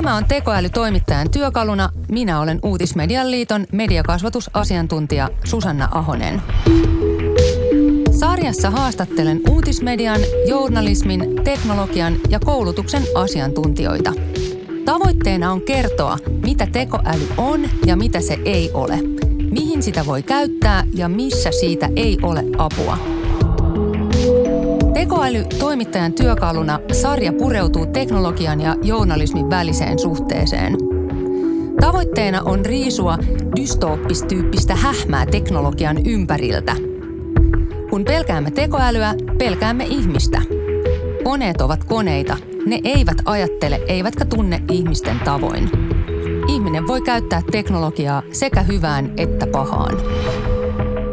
[0.00, 1.88] Tämä on tekoälytoimittajan työkaluna.
[2.08, 6.42] Minä olen Uutismedian liiton mediakasvatusasiantuntija Susanna Ahonen.
[8.10, 14.12] Sarjassa haastattelen uutismedian, journalismin, teknologian ja koulutuksen asiantuntijoita.
[14.84, 18.98] Tavoitteena on kertoa, mitä tekoäly on ja mitä se ei ole,
[19.50, 23.19] mihin sitä voi käyttää ja missä siitä ei ole apua.
[25.00, 30.76] Tekoäly toimittajan työkaluna sarja pureutuu teknologian ja journalismin väliseen suhteeseen.
[31.80, 33.18] Tavoitteena on riisua
[33.56, 36.76] dystooppistyyppistä hähmää teknologian ympäriltä.
[37.90, 40.42] Kun pelkäämme tekoälyä, pelkäämme ihmistä.
[41.24, 42.36] Koneet ovat koneita.
[42.66, 45.70] Ne eivät ajattele eivätkä tunne ihmisten tavoin.
[46.48, 49.96] Ihminen voi käyttää teknologiaa sekä hyvään että pahaan.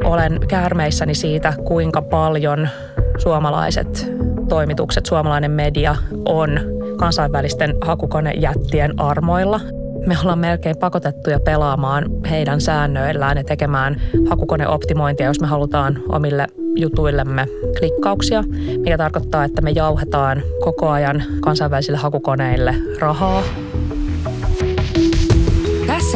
[0.04, 2.70] Olen käärmeissäni siitä, kuinka paljon
[3.18, 4.12] suomalaiset
[4.50, 5.96] toimitukset, suomalainen media
[6.26, 6.60] on
[6.98, 9.60] kansainvälisten hakukonejättien armoilla.
[10.06, 17.48] Me ollaan melkein pakotettuja pelaamaan heidän säännöillään ja tekemään hakukoneoptimointia, jos me halutaan omille jutuillemme
[17.80, 18.44] klikkauksia,
[18.78, 23.44] mikä tarkoittaa, että me jauhetaan koko ajan kansainvälisille hakukoneille rahaa.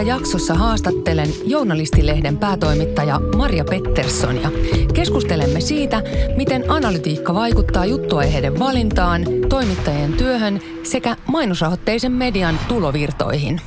[0.02, 4.52] Tässä jaksossa haastattelen Journalistilehden päätoimittaja Maria Petterssonia.
[4.94, 6.02] Keskustelemme siitä,
[6.38, 13.62] miten analytiikka vaikuttaa juttuaiheiden valintaan, toimittajien työhön sekä mainosrahoitteisen median tulovirtoihin.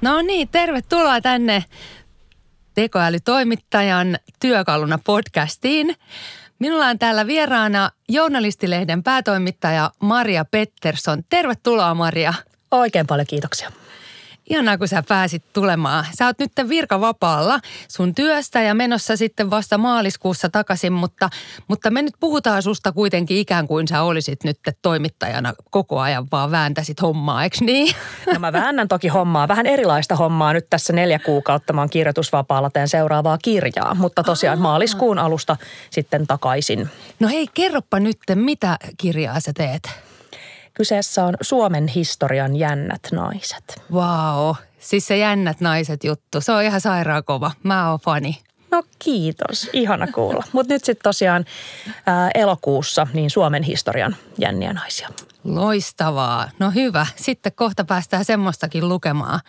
[0.00, 1.64] No niin, tervetuloa tänne
[2.74, 5.94] tekoälytoimittajan työkaluna podcastiin.
[6.58, 11.22] Minulla on täällä vieraana Journalistilehden päätoimittaja Maria Pettersson.
[11.28, 12.34] Tervetuloa Maria.
[12.70, 13.81] Oikein paljon kiitoksia.
[14.52, 16.06] Ihanaa, kun sä pääsit tulemaan.
[16.18, 21.30] Sä oot nyt virkavapaalla sun työstä ja menossa sitten vasta maaliskuussa takaisin, mutta,
[21.68, 26.50] mutta me nyt puhutaan susta kuitenkin ikään kuin sä olisit nyt toimittajana koko ajan vaan
[26.50, 27.94] vääntäsit hommaa, eikö niin?
[28.34, 31.72] No mä väännän toki hommaa, vähän erilaista hommaa nyt tässä neljä kuukautta.
[31.72, 34.62] Mä oon kirjoitusvapaalla, teen seuraavaa kirjaa, mutta tosiaan Aha.
[34.62, 35.56] maaliskuun alusta
[35.90, 36.90] sitten takaisin.
[37.20, 40.11] No hei, kerropa nyt, mitä kirjaa sä teet?
[40.74, 43.82] Kyseessä on Suomen historian jännät naiset.
[43.92, 47.50] Wow, siis se jännät naiset juttu, se on ihan sairaan kova.
[47.62, 48.38] Mä oon fani.
[48.70, 50.44] No kiitos, ihana kuulla.
[50.52, 51.44] Mutta nyt sitten tosiaan
[52.06, 55.08] ää, elokuussa niin Suomen historian jänniä naisia.
[55.44, 56.50] Loistavaa.
[56.58, 59.40] No hyvä, sitten kohta päästään semmoistakin lukemaan.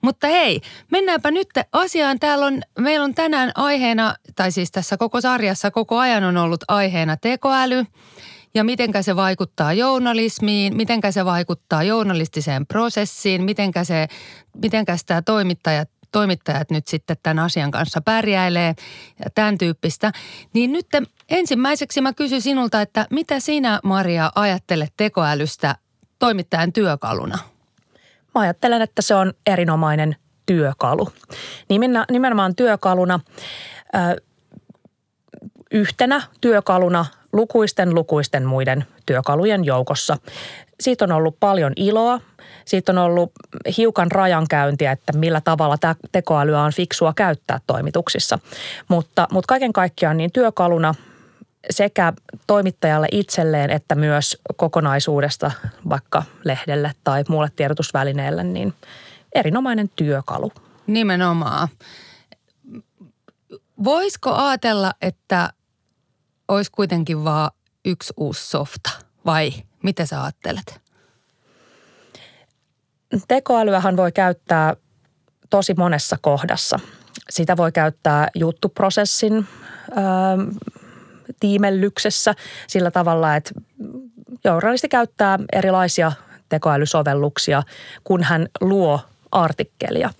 [0.00, 2.18] Mutta hei, mennäänpä nyt asiaan.
[2.18, 6.64] Täällä on, meillä on tänään aiheena, tai siis tässä koko sarjassa koko ajan on ollut
[6.68, 7.84] aiheena tekoäly–
[8.54, 14.08] ja mitenkä se vaikuttaa journalismiin, mitenkä se vaikuttaa journalistiseen prosessiin, mitenkä, se,
[14.62, 18.74] mitenkä sitä toimittajat toimittajat nyt sitten tämän asian kanssa pärjäilee
[19.24, 20.12] ja tämän tyyppistä.
[20.54, 20.86] Niin nyt
[21.28, 25.76] ensimmäiseksi mä kysyn sinulta, että mitä sinä Maria ajattelet tekoälystä
[26.18, 27.38] toimittajan työkaluna?
[28.34, 31.08] Mä ajattelen, että se on erinomainen työkalu.
[32.10, 33.20] Nimenomaan työkaluna
[35.70, 40.16] yhtenä työkaluna lukuisten lukuisten muiden työkalujen joukossa.
[40.80, 42.20] Siitä on ollut paljon iloa.
[42.64, 43.32] Siitä on ollut
[43.76, 48.38] hiukan rajankäyntiä, että millä tavalla tämä tekoälyä on fiksua käyttää toimituksissa.
[48.88, 50.94] Mutta, mutta kaiken kaikkiaan niin työkaluna
[51.70, 52.12] sekä
[52.46, 55.50] toimittajalle itselleen että myös kokonaisuudesta
[55.88, 58.74] vaikka lehdelle tai muulle tiedotusvälineelle, niin
[59.34, 60.52] erinomainen työkalu.
[60.86, 61.68] Nimenomaan.
[63.84, 65.52] Voisiko ajatella, että
[66.54, 67.50] olisi kuitenkin vaan
[67.84, 68.90] yksi uusi softa
[69.26, 69.52] vai
[69.82, 70.80] mitä sä ajattelet?
[73.28, 74.76] Tekoälyähän voi käyttää
[75.50, 76.80] tosi monessa kohdassa.
[77.30, 79.46] Sitä voi käyttää juttuprosessin
[79.94, 80.40] ää, ähm,
[81.40, 82.34] tiimellyksessä
[82.66, 83.50] sillä tavalla, että
[84.44, 86.12] journalisti käyttää erilaisia
[86.48, 87.62] tekoälysovelluksia,
[88.04, 89.00] kun hän luo
[89.32, 90.10] artikkelia.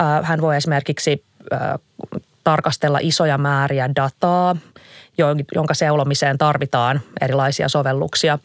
[0.00, 1.60] Äh, hän voi esimerkiksi äh,
[2.44, 4.56] tarkastella isoja määriä dataa–
[5.54, 8.38] jonka seulomiseen tarvitaan erilaisia sovelluksia.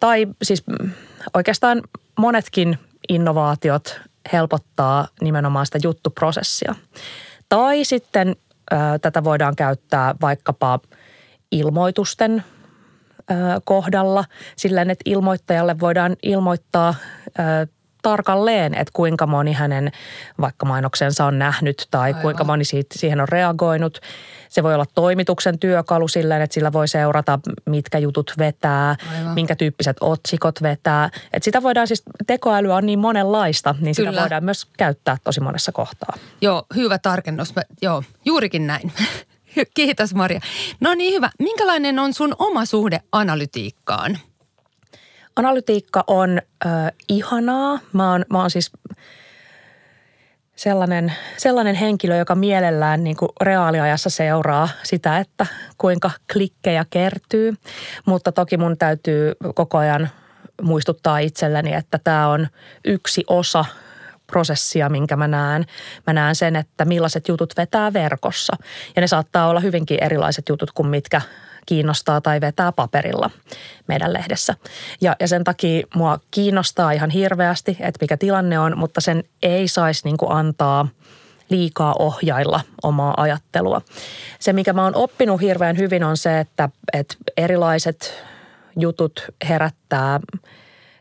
[0.00, 0.64] Tai siis
[1.34, 1.82] oikeastaan
[2.18, 2.78] monetkin
[3.08, 4.00] innovaatiot
[4.32, 6.74] helpottaa nimenomaan sitä juttuprosessia.
[7.48, 8.36] Tai sitten
[9.02, 10.80] tätä voidaan käyttää vaikkapa
[11.52, 12.44] ilmoitusten
[13.64, 14.24] kohdalla
[14.56, 16.94] sillä että ilmoittajalle voidaan ilmoittaa
[18.02, 19.92] tarkalleen, että kuinka moni hänen
[20.40, 22.22] vaikka mainoksensa on nähnyt tai Aivan.
[22.22, 24.00] kuinka moni siitä, siihen on reagoinut.
[24.48, 29.34] Se voi olla toimituksen työkalu silleen, että sillä voi seurata, mitkä jutut vetää, Aivan.
[29.34, 31.10] minkä tyyppiset otsikot vetää.
[31.32, 34.10] Että sitä voidaan siis, tekoälyä on niin monenlaista, niin Kyllä.
[34.10, 36.16] sitä voidaan myös käyttää tosi monessa kohtaa.
[36.40, 37.54] Joo, hyvä tarkennus.
[37.56, 38.92] Mä, joo, juurikin näin.
[39.74, 40.40] Kiitos Maria.
[40.80, 41.30] No niin hyvä.
[41.38, 44.18] Minkälainen on sun oma suhde analytiikkaan?
[45.36, 46.68] Analytiikka on ö,
[47.08, 47.78] ihanaa.
[47.92, 48.72] Mä oon, mä oon siis
[50.56, 55.46] sellainen, sellainen henkilö, joka mielellään niin kuin reaaliajassa seuraa sitä, että
[55.78, 57.54] kuinka klikkejä kertyy.
[58.06, 60.08] Mutta toki mun täytyy koko ajan
[60.62, 62.48] muistuttaa itselleni, että tämä on
[62.84, 63.64] yksi osa
[64.26, 65.66] prosessia, minkä mä näen.
[66.06, 68.56] Mä näen sen, että millaiset jutut vetää verkossa.
[68.96, 71.20] Ja ne saattaa olla hyvinkin erilaiset jutut kuin mitkä
[71.66, 73.30] kiinnostaa tai vetää paperilla
[73.86, 74.54] meidän lehdessä.
[75.00, 79.68] Ja, ja sen takia mua kiinnostaa ihan hirveästi, että mikä tilanne on, mutta sen ei
[79.68, 80.88] saisi niin antaa
[81.50, 83.80] liikaa ohjailla omaa ajattelua.
[84.38, 88.24] Se, mikä mä oon oppinut hirveän hyvin on se, että, että erilaiset
[88.76, 90.20] jutut herättää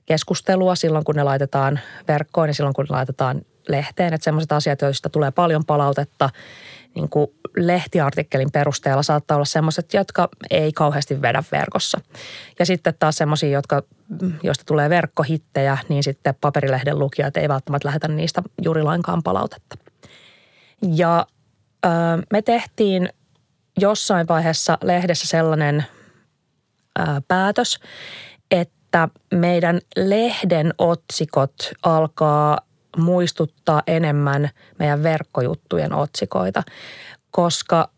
[0.06, 4.14] keskustelua silloin, kun ne laitetaan verkkoon ja silloin, kun ne laitetaan lehteen.
[4.14, 6.30] Että sellaiset asiat, joista tulee paljon palautetta,
[6.96, 7.28] niin kuin
[7.58, 12.02] lehtiartikkelin perusteella saattaa olla semmoiset, jotka ei kauheasti vedä verkossa.
[12.60, 13.84] Ja sitten taas semmoisia, jotka,
[14.44, 19.78] joista tulee verkkohittejä, niin sitten paperilehden lukijat ei välttämättä lähetä niistä juuri lainkaan palautetta.
[20.96, 21.28] Ja
[21.86, 21.90] ö,
[22.32, 23.10] me tehtiin
[23.80, 25.86] jossain vaiheessa lehdessä sellainen
[27.00, 27.80] ö, päätös,
[28.52, 32.69] että meidän lehden otsikot alkaa
[33.00, 34.50] muistuttaa enemmän
[34.80, 36.64] meidän verkkojuttujen otsikoita,
[37.32, 37.90] koska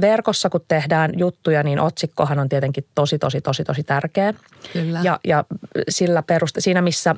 [0.00, 4.34] verkossa kun tehdään juttuja, niin otsikkohan on tietenkin tosi, tosi, tosi, tosi tärkeä.
[4.72, 5.00] Kyllä.
[5.04, 5.44] Ja, ja
[5.88, 7.16] sillä peruste, siinä missä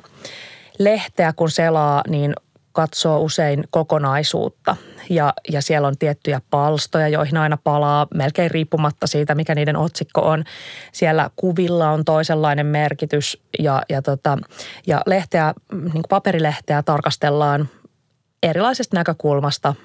[0.79, 2.33] lehteä kun selaa, niin
[2.73, 4.75] katsoo usein kokonaisuutta
[5.09, 10.21] ja, ja siellä on tiettyjä palstoja, joihin aina palaa melkein riippumatta siitä, mikä niiden otsikko
[10.21, 10.43] on.
[10.91, 14.37] Siellä kuvilla on toisenlainen merkitys ja, ja, tota,
[14.87, 15.53] ja lehteä,
[15.93, 17.69] niin paperilehteä tarkastellaan
[18.43, 19.75] erilaisesta näkökulmasta–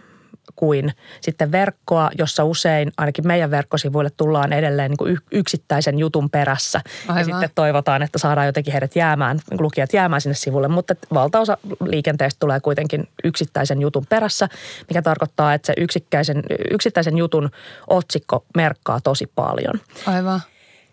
[0.56, 6.80] kuin sitten verkkoa, jossa usein ainakin meidän verkkosivuille tullaan edelleen niin kuin yksittäisen jutun perässä.
[7.08, 7.19] Aivan.
[7.19, 12.36] Ja sitten toivotaan, että saadaan jotenkin heidät jäämään, lukijat jäämään sinne sivulle, mutta valtaosa liikenteestä
[12.40, 14.48] tulee kuitenkin yksittäisen jutun perässä,
[14.88, 17.50] mikä tarkoittaa, että se yksittäisen, yksittäisen jutun
[17.86, 19.74] otsikko merkkaa tosi paljon.
[20.06, 20.40] Aivan.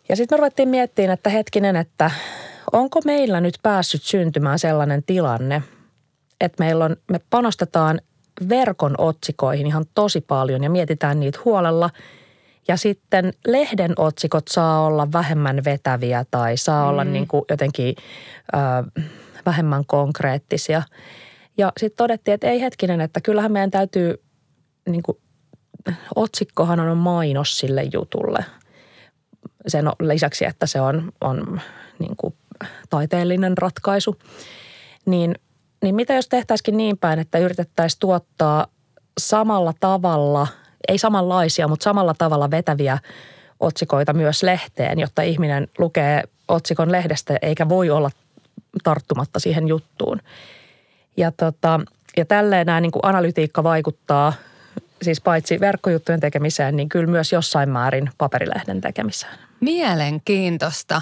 [0.09, 2.11] Ja sitten me ruvettiin miettimään, että hetkinen, että
[2.71, 5.63] onko meillä nyt päässyt syntymään sellainen tilanne,
[6.41, 8.01] että meillä on, me panostetaan
[8.49, 11.89] verkon otsikoihin ihan tosi paljon ja mietitään niitä huolella.
[12.67, 16.89] Ja sitten lehden otsikot saa olla vähemmän vetäviä tai saa mm.
[16.89, 17.95] olla niin kuin jotenkin
[18.53, 19.01] ö,
[19.45, 20.83] vähemmän konkreettisia.
[21.57, 24.23] Ja sitten todettiin, että ei hetkinen, että kyllähän meidän täytyy,
[24.89, 25.17] niin kuin,
[26.15, 28.45] otsikkohan on mainos sille jutulle.
[29.67, 31.61] Sen lisäksi, että se on, on
[31.99, 32.33] niin kuin
[32.89, 34.15] taiteellinen ratkaisu.
[35.05, 35.35] Niin
[35.81, 38.67] niin mitä jos tehtäisikin niin päin, että yritettäisiin tuottaa
[39.17, 40.47] samalla tavalla,
[40.87, 42.97] ei samanlaisia, mutta samalla tavalla vetäviä
[43.59, 48.11] otsikoita myös lehteen, jotta ihminen lukee otsikon lehdestä eikä voi olla
[48.83, 50.21] tarttumatta siihen juttuun.
[51.17, 51.79] Ja, tota,
[52.17, 54.33] ja tälleen nämä niin kuin analytiikka vaikuttaa
[55.01, 59.33] siis paitsi verkkojuttujen tekemiseen, niin kyllä myös jossain määrin paperilehden tekemiseen.
[59.59, 61.01] Mielenkiintoista.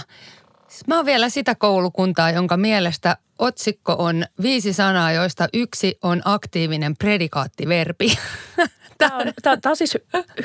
[0.88, 6.98] Mä oon vielä sitä koulukuntaa, jonka mielestä otsikko on viisi sanaa, joista yksi on aktiivinen
[6.98, 8.18] predikaattiverbi.
[8.98, 9.98] Tämä on, tämä on siis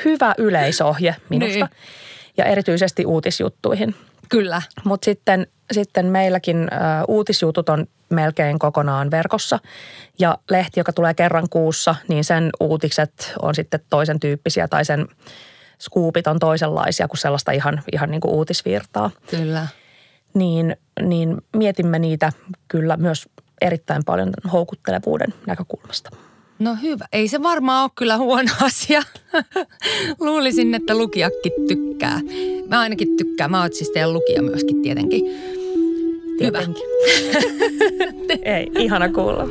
[0.05, 1.69] hyvä yleisohje minusta niin.
[2.37, 3.95] ja erityisesti uutisjuttuihin.
[4.29, 4.61] Kyllä.
[4.83, 6.67] Mutta sitten, sitten meilläkin ä,
[7.07, 9.59] uutisjutut on melkein kokonaan verkossa
[10.19, 15.07] ja lehti, joka tulee kerran kuussa, niin sen uutiset on sitten toisen tyyppisiä tai sen
[15.79, 19.11] skuupit on toisenlaisia kuin sellaista ihan, ihan niin kuin uutisvirtaa.
[19.29, 19.67] Kyllä
[20.33, 22.31] niin, niin mietimme niitä
[22.67, 23.29] kyllä myös
[23.61, 26.09] erittäin paljon houkuttelevuuden näkökulmasta.
[26.59, 27.05] No hyvä.
[27.13, 29.01] Ei se varmaan ole kyllä huono asia.
[30.19, 32.19] Luulisin, että lukijakin tykkää.
[32.67, 33.51] Mä ainakin tykkään.
[33.51, 35.21] Mä oon siis teidän lukija myöskin tietenkin.
[36.37, 36.83] Tietenkin.
[37.07, 37.39] Hyvä.
[38.55, 39.47] Ei, ihana kuulla.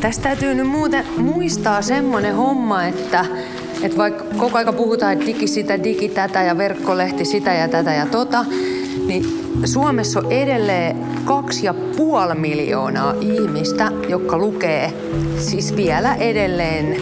[0.00, 3.26] Tästä täytyy nyt muuten muistaa semmoinen homma, että,
[3.82, 7.94] että vaikka koko aika puhutaan, että digi sitä, digi tätä ja verkkolehti sitä ja tätä
[7.94, 8.44] ja tota,
[9.06, 9.24] niin
[9.64, 14.92] Suomessa on edelleen kaksi ja puoli miljoonaa ihmistä, jotka lukee
[15.38, 16.96] siis vielä edelleen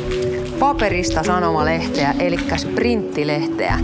[0.58, 2.38] paperista sanomalehteä, eli
[2.74, 3.78] printtilehteä.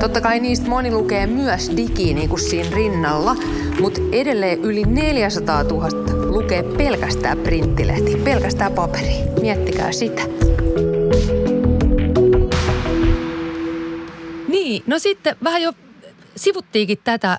[0.00, 3.36] Totta kai niistä moni lukee myös digi niin kuin siinä rinnalla,
[3.80, 5.88] mutta edelleen yli 400 000
[6.26, 9.14] lukee pelkästään printtilehti, pelkästään paperi.
[9.40, 10.22] Miettikää sitä.
[14.48, 15.72] Niin, no sitten vähän jo
[16.36, 17.38] sivuttiinkin tätä,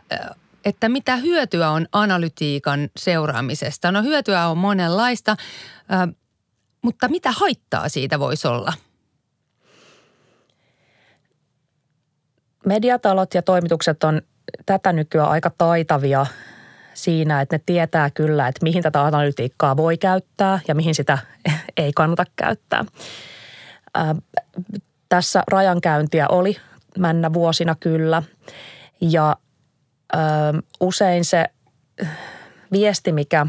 [0.65, 3.91] että mitä hyötyä on analytiikan seuraamisesta.
[3.91, 5.37] No hyötyä on monenlaista,
[6.81, 8.73] mutta mitä haittaa siitä voisi olla?
[12.65, 14.21] Mediatalot ja toimitukset on
[14.65, 16.25] tätä nykyään aika taitavia
[16.93, 21.17] siinä, että ne tietää kyllä, että mihin tätä analytiikkaa voi käyttää ja mihin sitä
[21.77, 22.85] ei kannata käyttää.
[23.93, 24.15] Ää,
[25.09, 26.57] tässä rajankäyntiä oli
[26.97, 28.23] männä vuosina kyllä
[29.11, 29.35] ja
[30.13, 31.45] ää, usein se
[32.71, 33.47] viesti, mikä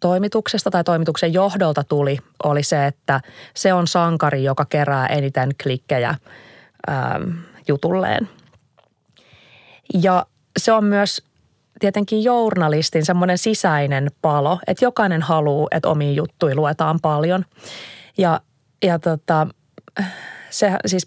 [0.00, 3.20] toimituksesta tai toimituksen johdolta tuli, oli se, että
[3.54, 6.14] se on sankari, joka kerää eniten klikkejä
[6.86, 7.20] ää,
[7.68, 8.28] jutulleen.
[10.02, 10.26] Ja
[10.58, 11.22] se on myös
[11.80, 17.44] tietenkin journalistin semmoinen sisäinen palo, että jokainen haluaa, että omiin juttuihin luetaan paljon.
[18.18, 18.40] Ja,
[18.82, 19.46] ja tota,
[20.50, 21.06] se, siis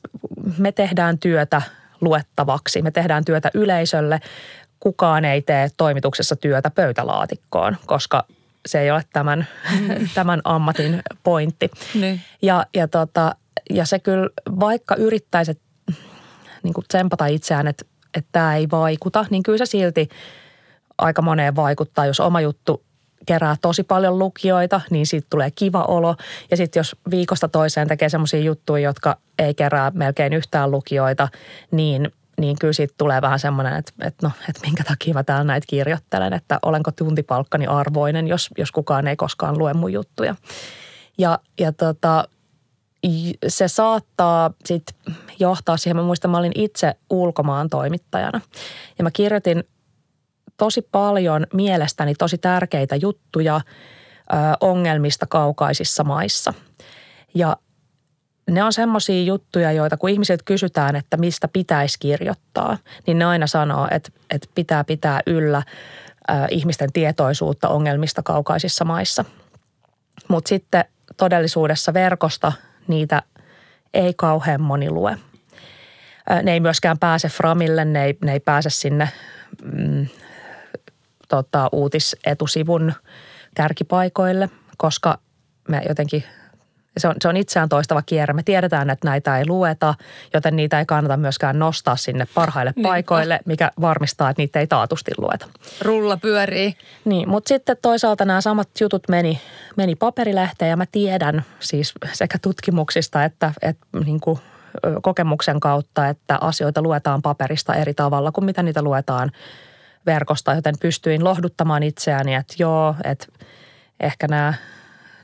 [0.58, 1.62] me tehdään työtä
[2.02, 4.20] luettavaksi, me tehdään työtä yleisölle.
[4.80, 8.26] Kukaan ei tee toimituksessa työtä pöytälaatikkoon, koska
[8.66, 9.48] se ei ole tämän,
[10.16, 11.72] tämän ammatin pointti.
[11.96, 12.22] Niin.
[12.42, 13.36] Ja, ja, tota,
[13.70, 14.30] ja se kyllä,
[14.60, 15.62] vaikka yrittäisi
[16.64, 20.10] niin tsempata itseään, että, että tämä ei vaikuta, niin kyllä se silti–
[21.00, 22.06] aika moneen vaikuttaa.
[22.06, 22.84] Jos oma juttu
[23.26, 26.16] kerää tosi paljon lukijoita, niin siitä tulee kiva olo.
[26.52, 31.28] Ja sitten jos viikosta toiseen tekee semmoisia juttuja, jotka ei kerää melkein yhtään lukijoita,
[31.72, 35.44] niin, niin kyllä siitä tulee vähän semmoinen, että, että no, että minkä takia mä täällä
[35.44, 40.36] näitä kirjoittelen, että olenko tuntipalkkani arvoinen, jos, jos kukaan ei koskaan lue mun juttuja.
[41.18, 42.28] Ja, ja tota,
[43.48, 48.42] se saattaa sitten johtaa siihen, mä muistan, mä olin itse ulkomaan toimittajana.
[48.98, 49.64] Ja mä kirjoitin
[50.60, 53.62] tosi paljon mielestäni tosi tärkeitä juttuja
[54.62, 56.54] ongelmista kaukaisissa maissa.
[57.34, 57.58] Ja
[58.50, 63.48] ne on semmoisia juttuja, joita kun ihmiset kysytään, että mistä pitäisi kirjoittaa, niin ne aina
[63.48, 65.64] sanoo, että, että pitää pitää yllä
[66.52, 69.26] ihmisten tietoisuutta ongelmista kaukaisissa maissa.
[70.28, 70.86] Mutta sitten
[71.18, 72.52] todellisuudessa verkosta
[72.88, 73.22] niitä
[73.94, 75.18] ei kauhean moni lue.
[76.44, 79.10] Ne ei myöskään pääse Framille, ne ei, ne ei pääse sinne
[79.64, 80.08] mm,
[81.30, 82.94] tota, uutisetusivun
[83.56, 85.20] kärkipaikoille, koska
[85.68, 86.24] me jotenkin
[86.98, 88.34] se on, se on itseään toistava kierre.
[88.34, 89.96] Me tiedetään, että näitä ei lueta,
[90.34, 95.12] joten niitä ei kannata myöskään nostaa sinne parhaille paikoille, mikä varmistaa, että niitä ei taatusti
[95.18, 95.46] lueta.
[95.82, 96.76] Rulla pyörii.
[97.06, 99.42] Niin, mutta sitten toisaalta nämä samat jutut meni,
[99.76, 104.40] meni paperilehteen ja mä tiedän siis sekä tutkimuksista että, että niin kuin
[105.02, 109.32] kokemuksen kautta, että asioita luetaan paperista eri tavalla kuin mitä niitä luetaan
[110.14, 113.28] verkosta, joten pystyin lohduttamaan itseäni, että joo, että
[114.00, 114.54] ehkä nämä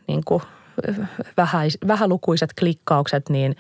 [0.08, 0.44] niin kuin
[1.38, 3.56] vähäis, vähälukuiset klikkaukset, niin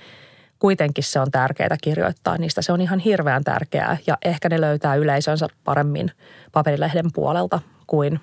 [0.60, 2.62] kuitenkin se on tärkeää kirjoittaa niistä.
[2.62, 6.12] Se on ihan hirveän tärkeää ja ehkä ne löytää yleisönsä paremmin
[6.51, 8.20] paperilehden puolelta kuin,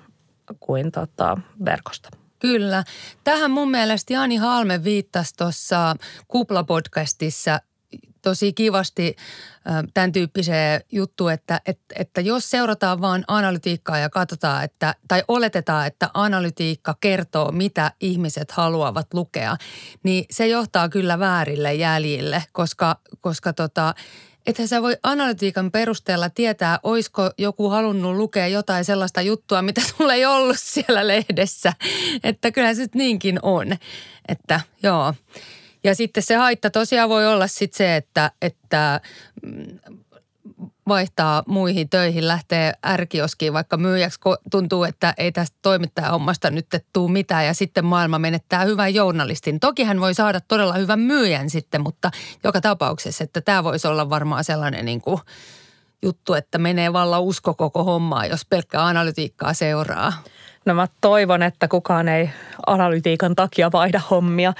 [0.59, 2.09] kuin tota verkosta.
[2.39, 2.83] Kyllä.
[3.23, 5.95] Tähän mun mielestä Jani Halme viittasi tuossa
[6.27, 7.59] Kupla-podcastissa
[8.21, 9.15] tosi kivasti
[9.93, 15.87] tämän tyyppiseen juttu, että, että, että jos seurataan vain analytiikkaa ja katsotaan, että, tai oletetaan,
[15.87, 19.55] että analytiikka kertoo, mitä ihmiset haluavat lukea,
[20.03, 23.93] niin se johtaa kyllä väärille jäljille, koska, koska tota,
[24.45, 30.13] että sä voi analytiikan perusteella tietää, oisko joku halunnut lukea jotain sellaista juttua, mitä sulla
[30.13, 31.73] ei ollut siellä lehdessä.
[32.23, 33.67] Että kyllä se niinkin on.
[34.27, 35.13] Että joo.
[35.83, 39.01] Ja sitten se haitta tosiaan voi olla sitten se, että, että
[39.41, 39.79] mm,
[40.87, 47.07] vaihtaa muihin töihin, lähtee ärkioskiin vaikka myyjäksi, kun tuntuu, että ei tästä toimittajahommasta nyt tuu
[47.07, 49.59] mitään ja sitten maailma menettää hyvän journalistin.
[49.59, 52.11] Toki hän voi saada todella hyvän myyjän sitten, mutta
[52.43, 55.21] joka tapauksessa, että tämä voisi olla varmaan sellainen niin kuin
[56.01, 60.13] juttu, että menee valla usko koko hommaa, jos pelkkää analytiikkaa seuraa.
[60.65, 62.29] No mä toivon, että kukaan ei
[62.67, 64.53] analytiikan takia vaihda hommia,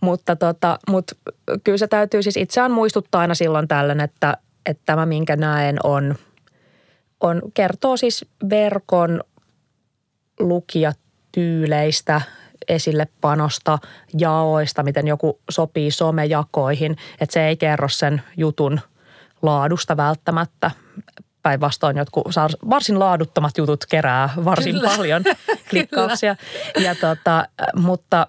[0.00, 1.14] mutta, tota, mutta
[1.64, 4.36] kyllä se täytyy siis itseään muistuttaa aina silloin tällöin, että,
[4.66, 6.14] että tämä minkä näen on,
[7.20, 9.20] on kertoo siis verkon
[10.40, 12.20] lukijatyyleistä,
[12.68, 13.78] esille panosta,
[14.18, 18.80] jaoista, miten joku sopii somejakoihin, että se ei kerro sen jutun
[19.42, 20.70] laadusta välttämättä
[21.46, 22.26] päinvastoin jotkut
[22.70, 24.90] varsin laaduttomat jutut kerää varsin Kyllä.
[24.96, 25.22] paljon
[25.70, 26.36] klikkauksia.
[26.78, 27.44] ja tota,
[27.76, 28.26] mutta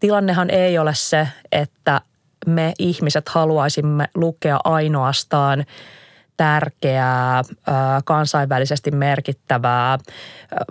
[0.00, 2.00] tilannehan ei ole se, että
[2.46, 5.64] me ihmiset haluaisimme lukea ainoastaan
[6.36, 7.42] tärkeää,
[8.04, 9.98] kansainvälisesti merkittävää,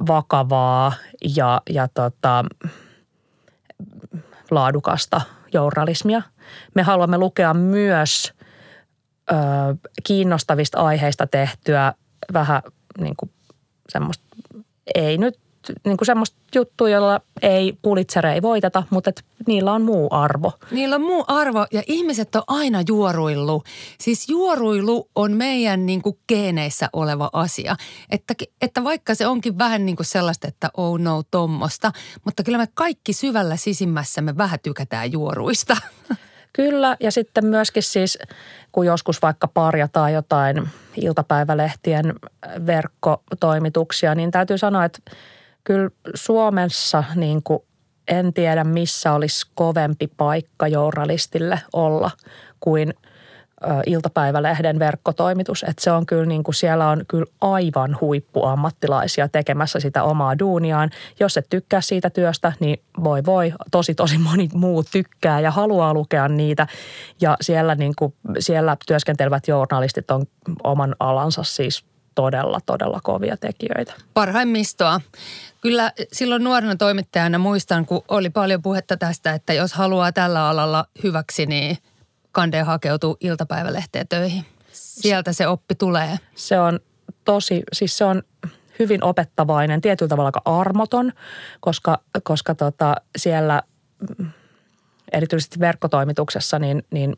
[0.07, 0.93] vakavaa
[1.35, 2.45] ja, ja tota,
[4.51, 5.21] laadukasta
[5.53, 6.21] journalismia.
[6.73, 8.34] Me haluamme lukea myös
[9.31, 9.35] ö,
[10.03, 11.93] kiinnostavista aiheista tehtyä
[12.33, 12.61] vähän
[12.99, 13.31] niin kuin
[13.89, 14.25] semmoista,
[14.95, 15.39] ei nyt
[15.85, 20.51] niin kuin semmoista juttua, jolla ei pulitsere ei voiteta, mutta et niillä on muu arvo.
[20.71, 23.63] Niillä on muu arvo ja ihmiset on aina juoruillu.
[23.99, 27.75] Siis juoruilu on meidän niin kuin geeneissä oleva asia.
[28.11, 31.91] Että, että vaikka se onkin vähän niin kuin sellaista, että oh no, tommosta,
[32.25, 35.77] mutta kyllä me kaikki syvällä sisimmässämme vähän tykätään juoruista.
[36.55, 38.19] Kyllä, ja sitten myöskin siis,
[38.71, 42.13] kun joskus vaikka parjataan jotain iltapäivälehtien
[42.65, 44.99] verkkotoimituksia, niin täytyy sanoa, että
[45.63, 47.59] kyllä Suomessa niin kuin
[48.07, 52.11] en tiedä missä olisi kovempi paikka journalistille olla
[52.59, 52.93] kuin–
[53.85, 55.63] iltapäivälehden verkkotoimitus.
[55.63, 60.89] Että se on kyllä niin kuin siellä on kyllä aivan huippuammattilaisia tekemässä sitä omaa duuniaan.
[61.19, 65.93] Jos et tykkää siitä työstä, niin voi voi, tosi tosi moni muu tykkää ja haluaa
[65.93, 66.67] lukea niitä.
[67.21, 70.25] Ja siellä, niin kuin, siellä työskentelevät journalistit on
[70.63, 73.93] oman alansa siis todella, todella kovia tekijöitä.
[74.13, 75.01] Parhaimmistoa.
[75.61, 80.85] Kyllä silloin nuorena toimittajana muistan, kun oli paljon puhetta tästä, että jos haluaa tällä alalla
[81.03, 81.77] hyväksi, niin–
[82.35, 84.45] Kande hakeutuu iltapäivälehteen töihin.
[84.71, 86.17] Sieltä se oppi tulee.
[86.35, 86.79] Se on
[87.25, 88.23] tosi, siis se on
[88.79, 91.11] hyvin opettavainen, tietyllä tavalla aika armoton,
[91.59, 93.63] koska, koska tota, siellä
[95.11, 97.17] erityisesti verkkotoimituksessa niin, niin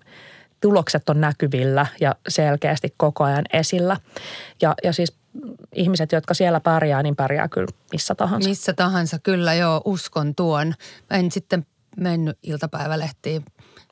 [0.61, 3.97] tulokset on näkyvillä ja selkeästi koko ajan esillä.
[4.61, 5.17] Ja, ja siis
[5.75, 8.49] ihmiset, jotka siellä pärjää, niin pärjää kyllä missä tahansa.
[8.49, 10.73] Missä tahansa, kyllä joo, uskon tuon.
[11.09, 11.65] Mä en sitten
[11.97, 13.45] mennyt iltapäivälehtiin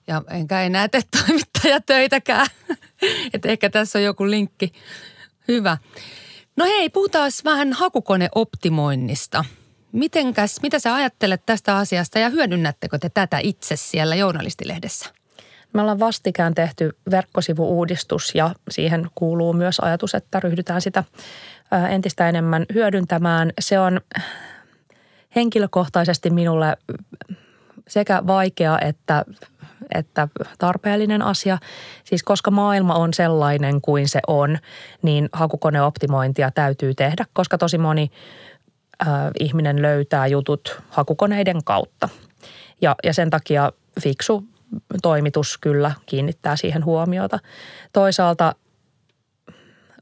[0.08, 2.48] ja enkä enää tee toimittajatöitäkään.
[3.34, 4.74] Että ehkä tässä on joku linkki.
[5.48, 5.78] Hyvä.
[6.56, 9.46] No hei, puhutaan vähän hakukoneoptimoinnista.
[9.92, 15.10] Mitenkäs, mitä sä ajattelet tästä asiasta ja hyödynnättekö te tätä itse siellä journalistilehdessä?
[15.74, 21.04] Me ollaan vastikään tehty verkkosivuuudistus ja siihen kuuluu myös ajatus, että ryhdytään sitä
[21.90, 23.52] entistä enemmän hyödyntämään.
[23.60, 24.02] Se on
[25.36, 26.78] henkilökohtaisesti minulle
[27.88, 29.26] sekä vaikea että
[29.94, 30.28] että
[30.60, 31.58] tarpeellinen asia.
[32.04, 34.58] Siis koska maailma on sellainen kuin se on,
[35.02, 38.12] niin hakukoneoptimointia täytyy tehdä, koska tosi moni
[39.08, 39.08] äh,
[39.40, 42.10] ihminen löytää jutut hakukoneiden kautta.
[42.82, 44.44] Ja, ja sen takia fiksu
[45.02, 47.40] toimitus kyllä kiinnittää siihen huomiota.
[47.94, 48.56] Toisaalta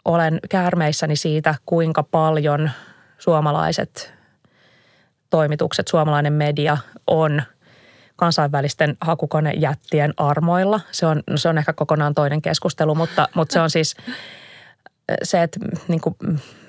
[0.05, 2.71] olen käärmeissäni siitä, kuinka paljon
[3.17, 4.13] suomalaiset
[5.29, 7.41] toimitukset, suomalainen media on–
[8.15, 10.79] kansainvälisten hakukonejättien armoilla.
[10.91, 13.95] Se on, no se on ehkä kokonaan toinen keskustelu, mutta, mutta se on siis
[15.23, 16.15] se, että niin kuin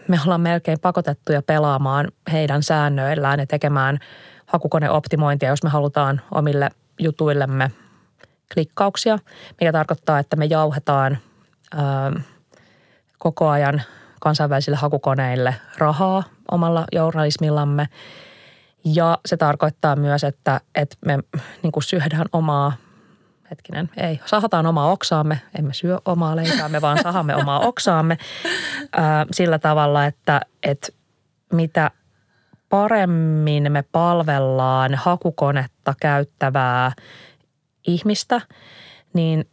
[0.09, 3.99] me ollaan melkein pakotettuja pelaamaan heidän säännöillään ja tekemään
[4.47, 7.71] hakukoneoptimointia, jos me halutaan omille jutuillemme
[8.55, 9.19] klikkauksia,
[9.61, 11.19] mikä tarkoittaa, että me jauhetaan
[11.75, 12.13] ää,
[13.19, 13.83] koko ajan
[14.21, 17.89] kansainvälisille hakukoneille rahaa omalla journalismillamme–
[18.85, 21.19] ja se tarkoittaa myös, että, että me
[21.63, 22.73] niin kuin syödään omaa,
[23.51, 28.19] hetkinen, ei, sahataan omaa oksaamme, emme syö omaa leipäämme, vaan sahamme omaa oksaamme.
[28.93, 30.89] Ää, sillä tavalla, että, että
[31.53, 31.91] mitä
[32.69, 36.93] paremmin me palvellaan hakukonetta käyttävää
[37.87, 38.41] ihmistä,
[39.13, 39.49] niin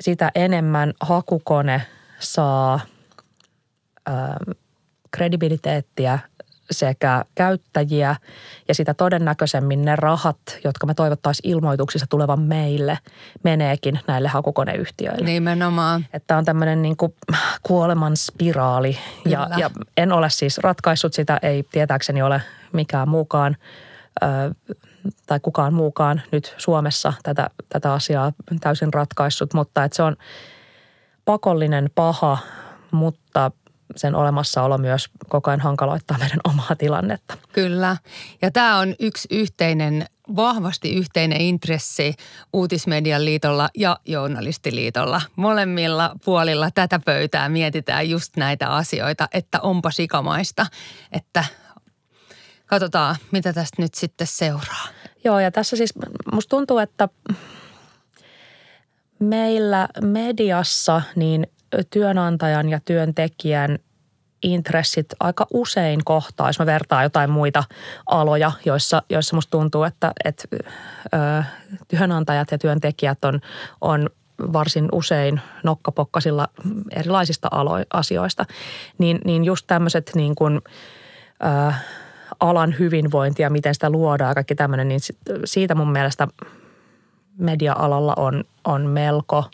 [0.00, 1.82] sitä enemmän hakukone
[2.18, 2.80] saa
[4.06, 4.36] ää,
[5.10, 6.18] kredibiliteettiä
[6.70, 8.16] sekä käyttäjiä
[8.68, 12.98] ja sitä todennäköisemmin ne rahat, jotka me toivottaisiin ilmoituksissa tulevan meille,
[13.42, 15.26] meneekin näille hakukoneyhtiöille.
[15.26, 16.06] Nimenomaan.
[16.12, 17.14] Että on tämmöinen niin kuin
[17.62, 23.56] kuoleman spiraali ja, ja en ole siis ratkaissut sitä, ei tietääkseni ole mikään muukaan
[24.22, 24.26] ö,
[25.26, 30.16] tai kukaan muukaan nyt Suomessa tätä, tätä asiaa täysin ratkaissut, mutta että se on
[31.24, 32.38] pakollinen paha,
[32.90, 33.50] mutta
[33.96, 37.36] sen olemassaolo myös koko ajan hankaloittaa meidän omaa tilannetta.
[37.52, 37.96] Kyllä.
[38.42, 42.14] Ja tämä on yksi yhteinen, vahvasti yhteinen intressi
[42.52, 45.20] Uutismedian liitolla ja Journalistiliitolla.
[45.36, 50.66] Molemmilla puolilla tätä pöytää mietitään just näitä asioita, että onpa sikamaista,
[51.12, 51.44] että
[52.66, 54.86] katsotaan, mitä tästä nyt sitten seuraa.
[55.24, 55.94] Joo, ja tässä siis
[56.32, 57.08] musta tuntuu, että
[59.18, 61.46] meillä mediassa niin
[61.90, 63.78] työnantajan ja työntekijän
[64.42, 67.64] intressit aika usein kohtaa, jos mä vertaan jotain muita
[68.06, 70.44] aloja, joissa, joissa musta tuntuu, että, että
[71.14, 71.42] ö,
[71.88, 73.40] työnantajat ja työntekijät on,
[73.80, 74.10] on
[74.52, 76.48] varsin usein nokkapokkasilla
[76.90, 78.44] erilaisista alo- asioista,
[78.98, 80.60] niin, niin just tämmöiset niin kuin,
[81.44, 81.72] ö,
[82.40, 85.00] alan hyvinvointia, miten sitä luodaan ja kaikki tämmöinen, niin
[85.44, 86.28] siitä mun mielestä
[87.38, 89.44] media-alalla on, on melko–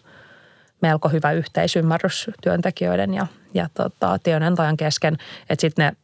[0.81, 5.17] melko hyvä yhteisymmärrys työntekijöiden ja, ja tota, työnantajan kesken,
[5.51, 5.97] että sitten ne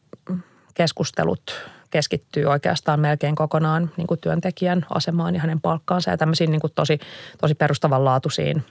[0.73, 6.61] keskustelut keskittyy oikeastaan melkein kokonaan niin kuin työntekijän asemaan ja hänen palkkaansa ja tämmöisiin niin
[6.61, 6.99] kuin tosi,
[7.41, 8.63] tosi perustavanlaatuisiin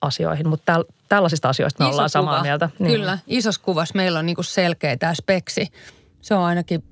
[0.00, 0.48] asioihin.
[0.48, 2.08] Mutta täl, tällaisista asioista me Iso ollaan kuva.
[2.08, 2.70] samaa mieltä.
[2.78, 2.92] Niin.
[2.92, 5.68] Kyllä, isossa kuvassa meillä on niin kuin selkeä tämä speksi.
[6.20, 6.84] Se on ainakin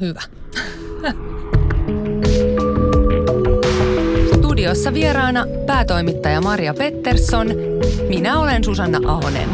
[0.00, 0.22] hyvä.
[4.78, 7.48] Studiossa vieraana päätoimittaja Maria Pettersson.
[8.08, 9.48] Minä olen Susanna Ahonen.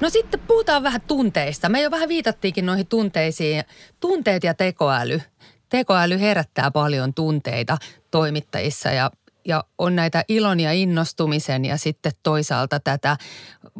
[0.00, 1.68] No sitten puhutaan vähän tunteista.
[1.68, 3.64] Me jo vähän viitattiinkin noihin tunteisiin.
[4.00, 5.20] Tunteet ja tekoäly.
[5.68, 7.78] Tekoäly herättää paljon tunteita
[8.10, 9.10] toimittajissa ja
[9.44, 13.16] ja on näitä ilon ja innostumisen ja sitten toisaalta tätä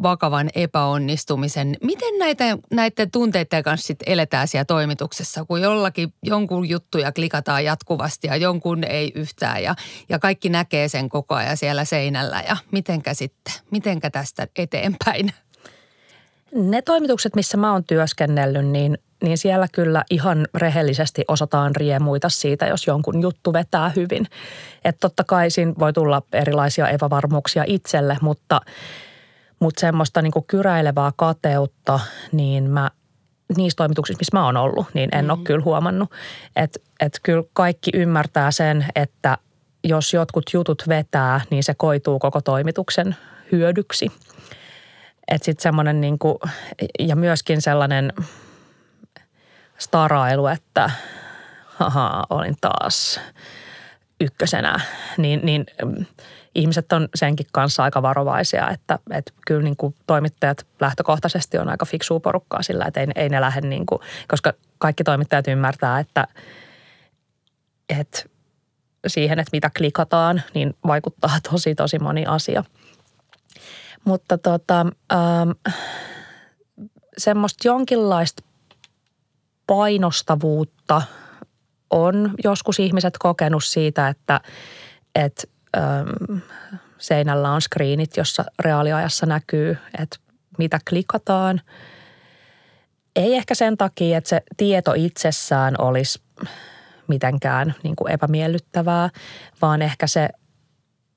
[0.03, 1.77] vakavan epäonnistumisen.
[1.83, 8.27] Miten näitä, näiden tunteiden kanssa sitten eletään siellä toimituksessa, kun jollakin jonkun juttuja klikataan jatkuvasti
[8.27, 9.75] ja jonkun ei yhtään ja,
[10.09, 15.33] ja kaikki näkee sen koko ajan siellä seinällä ja mitenkä sitten, mitenkä tästä eteenpäin?
[16.55, 22.67] Ne toimitukset, missä mä oon työskennellyt, niin niin siellä kyllä ihan rehellisesti osataan riemuita siitä,
[22.67, 24.27] jos jonkun juttu vetää hyvin.
[24.85, 28.61] Että totta kai siinä voi tulla erilaisia epävarmuuksia itselle, mutta,
[29.61, 32.01] mutta semmoista niin kuin kyräilevää kateutta,
[32.33, 32.91] niin mä
[33.57, 35.31] niissä toimituksissa, missä mä oon ollut, niin en mm.
[35.31, 36.11] ole kyllä huomannut.
[36.57, 39.39] Että et kyllä kaikki ymmärtää sen, että
[39.85, 43.17] jos jotkut jutut vetää, niin se koituu koko toimituksen
[43.53, 44.13] hyödyksi.
[45.29, 46.39] Että sitten semmoinen niin kuin,
[46.99, 48.13] ja myöskin sellainen–
[49.85, 50.91] starailu, että
[51.67, 53.21] haha, olin taas
[54.21, 54.81] ykkösenä,
[55.19, 56.07] niin, niin mm,
[56.55, 61.85] ihmiset on senkin kanssa aika varovaisia, että, että kyllä niin kuin toimittajat lähtökohtaisesti on aika
[61.85, 66.27] fiksua porukkaa sillä, että ei, ei ne lähde niin kuin, koska kaikki toimittajat ymmärtää, että,
[67.99, 68.25] että
[69.07, 72.65] siihen, että mitä klikataan, niin vaikuttaa tosi, tosi moni asia.
[74.05, 75.51] Mutta tota, ähm,
[77.19, 78.43] semmoista jonkinlaista
[79.67, 81.03] painostavuutta
[81.91, 84.41] on joskus ihmiset kokenut siitä, että,
[85.15, 85.43] että
[85.77, 86.39] ähm,
[86.99, 90.17] seinällä on screenit, jossa reaaliajassa näkyy, että
[90.59, 91.61] mitä klikataan.
[93.17, 96.23] Ei ehkä sen takia, että se tieto itsessään olisi
[97.09, 99.11] mitenkään niin kuin epämiellyttävää,
[99.63, 100.29] vaan ehkä se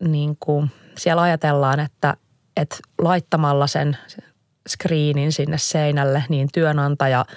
[0.03, 2.13] niin kuin, siellä ajatellaan, että,
[2.57, 3.97] että laittamalla sen
[4.69, 7.25] screenin sinne seinälle, niin työnantaja–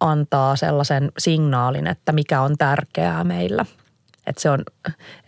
[0.00, 3.66] antaa sellaisen signaalin, että mikä on tärkeää meillä.
[4.26, 4.64] Että se on,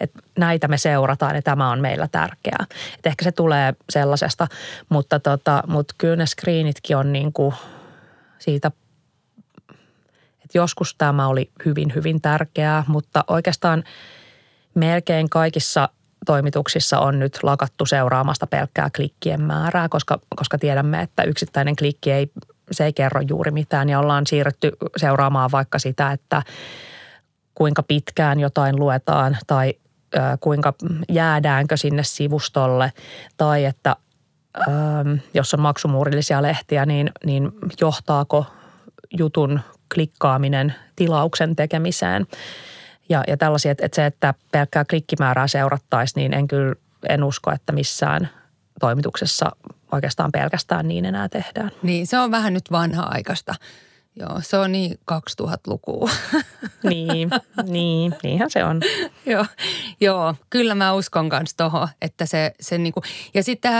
[0.00, 2.66] että näitä me seurataan ja tämä on meillä tärkeää.
[2.94, 4.46] Että ehkä se tulee sellaisesta,
[4.88, 7.54] mutta, tota, mutta kyllä ne screenitkin on niin kuin
[8.38, 8.70] siitä,
[10.44, 13.84] että joskus tämä oli hyvin, hyvin tärkeää, mutta oikeastaan
[14.74, 15.88] melkein kaikissa
[16.26, 22.30] toimituksissa on nyt lakattu seuraamasta pelkkää klikkien määrää, koska, koska tiedämme, että yksittäinen klikki ei
[22.70, 26.42] se ei kerro juuri mitään ja ollaan siirretty seuraamaan vaikka sitä, että
[27.54, 29.74] kuinka pitkään jotain luetaan tai
[30.16, 30.74] ö, kuinka
[31.08, 32.92] jäädäänkö sinne sivustolle
[33.36, 33.96] tai että
[34.56, 34.62] ö,
[35.34, 38.46] jos on maksumuurillisia lehtiä, niin, niin johtaako
[39.18, 39.60] jutun
[39.94, 42.26] klikkaaminen tilauksen tekemiseen.
[43.08, 46.74] Ja, ja tällaisia, että, että se, että pelkkää klikkimäärää seurattaisiin, niin en kyllä
[47.08, 48.28] en usko, että missään
[48.80, 49.50] toimituksessa
[49.92, 51.70] oikeastaan pelkästään niin enää tehdään.
[51.82, 53.54] Niin, se on vähän nyt vanha-aikaista.
[54.16, 56.10] Joo, se on niin 2000-lukua.
[56.90, 57.30] niin,
[57.64, 58.80] niin, niinhän se on.
[59.26, 59.46] joo,
[60.00, 63.02] joo, kyllä mä uskon kanssa tohon, että se, se niinku,
[63.34, 63.72] ja sitten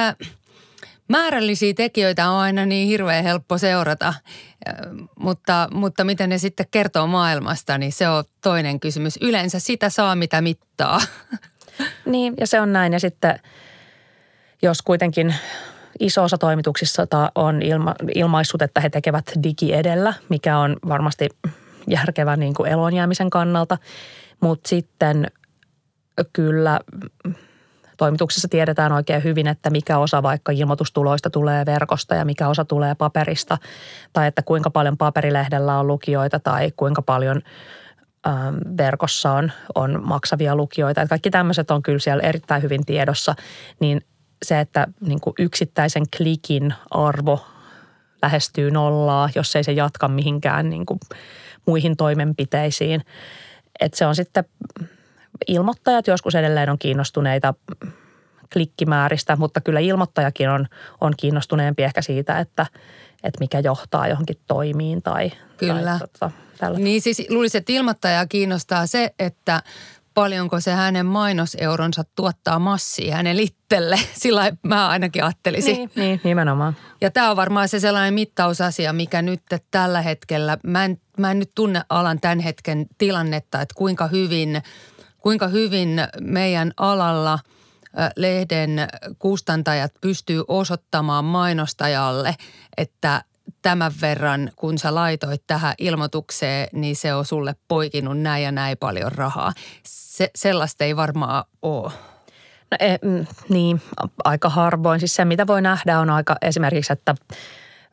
[1.09, 4.14] määrällisiä tekijöitä on aina niin hirveän helppo seurata,
[5.18, 9.18] mutta, mutta miten ne sitten kertoo maailmasta, niin se on toinen kysymys.
[9.20, 11.01] Yleensä sitä saa mitä mittaa.
[12.07, 12.92] niin, ja se on näin.
[12.92, 13.40] Ja sitten
[14.62, 15.35] jos kuitenkin
[16.00, 21.28] iso osa toimituksissa on ilma, ilmaissut, että he tekevät digi edellä, mikä on varmasti
[21.87, 23.78] järkevä niin kuin elonjäämisen kannalta.
[24.40, 25.26] Mutta sitten
[26.33, 26.81] kyllä
[27.96, 32.94] toimituksessa tiedetään oikein hyvin, että mikä osa vaikka ilmoitustuloista tulee verkosta ja mikä osa tulee
[32.94, 33.59] paperista.
[34.12, 37.42] Tai että kuinka paljon paperilehdellä on lukijoita tai kuinka paljon
[38.76, 41.07] verkossa on, on maksavia lukijoita.
[41.07, 43.35] Kaikki tämmöiset on kyllä siellä erittäin hyvin tiedossa,
[43.81, 44.00] niin
[44.42, 47.46] se, että niin kuin yksittäisen klikin arvo
[48.22, 51.00] lähestyy nollaa, jos ei se jatka mihinkään niin kuin
[51.66, 53.02] muihin toimenpiteisiin.
[53.81, 54.44] Että se on sitten,
[55.48, 57.55] ilmoittajat joskus edelleen on kiinnostuneita
[58.52, 60.66] klikkimääristä, mutta kyllä ilmoittajakin on,
[61.00, 62.66] on kiinnostuneempi ehkä siitä, että,
[63.24, 65.98] että mikä johtaa johonkin toimiin tai, Kyllä.
[65.98, 66.78] Tai, tota, tällä.
[66.78, 69.62] Niin siis luulisin, että ilmoittajaa kiinnostaa se, että
[70.14, 73.98] paljonko se hänen mainoseuronsa tuottaa massia hänen itselle.
[74.22, 75.77] Sillä mä ainakin ajattelisin.
[75.77, 76.77] Niin, niin, nimenomaan.
[77.01, 81.38] Ja tämä on varmaan se sellainen mittausasia, mikä nyt tällä hetkellä, mä en, mä en
[81.38, 84.62] nyt tunne alan tämän hetken tilannetta, että kuinka hyvin,
[85.18, 87.38] kuinka hyvin meidän alalla
[88.16, 92.35] lehden kustantajat pystyy osoittamaan mainostajalle,
[92.77, 93.25] että
[93.62, 98.76] tämän verran, kun sä laitoit tähän ilmoitukseen, niin se on sulle poikinut näin ja näin
[98.78, 99.52] paljon rahaa.
[99.87, 101.92] Se, sellaista ei varmaan ole.
[102.70, 103.83] No, e, mm, niin,
[104.24, 105.00] aika harvoin.
[105.00, 107.14] Siis se, mitä voi nähdä, on aika esimerkiksi, että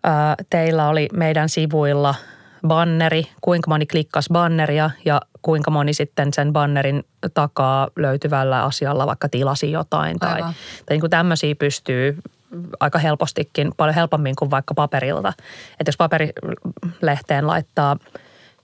[0.04, 2.16] ää, teillä oli meidän sivuilla
[2.68, 9.30] banneri, kuinka moni klikkasi banneria ja kuinka moni sitten sen bannerin takaa löytyvällä asialla vaikka
[9.30, 10.20] tilasi jotain.
[10.20, 10.54] Tai, tai
[10.90, 12.18] niin kuin tämmöisiä pystyy
[12.80, 15.34] aika helpostikin, paljon helpommin kuin vaikka paperilta.
[15.80, 17.98] Että jos paperilehteen laittaa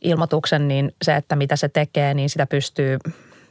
[0.02, 2.98] ilmoituksen, niin se, että mitä se tekee, niin sitä pystyy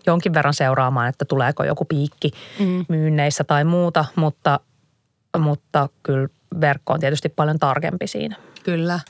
[0.07, 2.85] jonkin verran seuraamaan, että tuleeko joku piikki mm.
[2.89, 4.61] myynneissä tai muuta, mutta,
[5.39, 6.29] mutta kyllä
[6.61, 8.37] verkko on tietysti paljon tarkempi siinä.
[8.65, 9.01] Kyllä.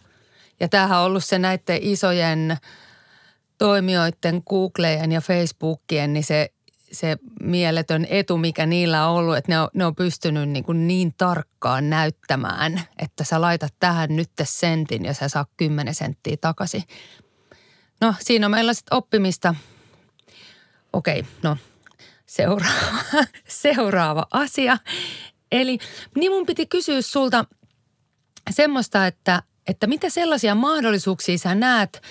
[0.60, 2.56] Ja tämähän on ollut se näiden isojen
[3.58, 6.50] toimijoiden, Googleen ja Facebookien, niin se
[6.92, 10.86] se mieletön etu, mikä niillä on ollut, että ne on, ne on pystynyt niin, kuin
[10.86, 16.82] niin tarkkaan näyttämään, että sä laitat tähän nyt sentin ja sä saa 10 senttiä takaisin.
[18.00, 19.54] No siinä on meillä sitten oppimista.
[20.92, 21.56] Okei, no
[22.26, 22.98] seuraava,
[23.48, 24.78] seuraava asia.
[25.52, 25.78] Eli
[26.14, 27.44] niin mun piti kysyä sulta
[28.50, 32.02] semmoista, että, että mitä sellaisia mahdollisuuksia sä näet–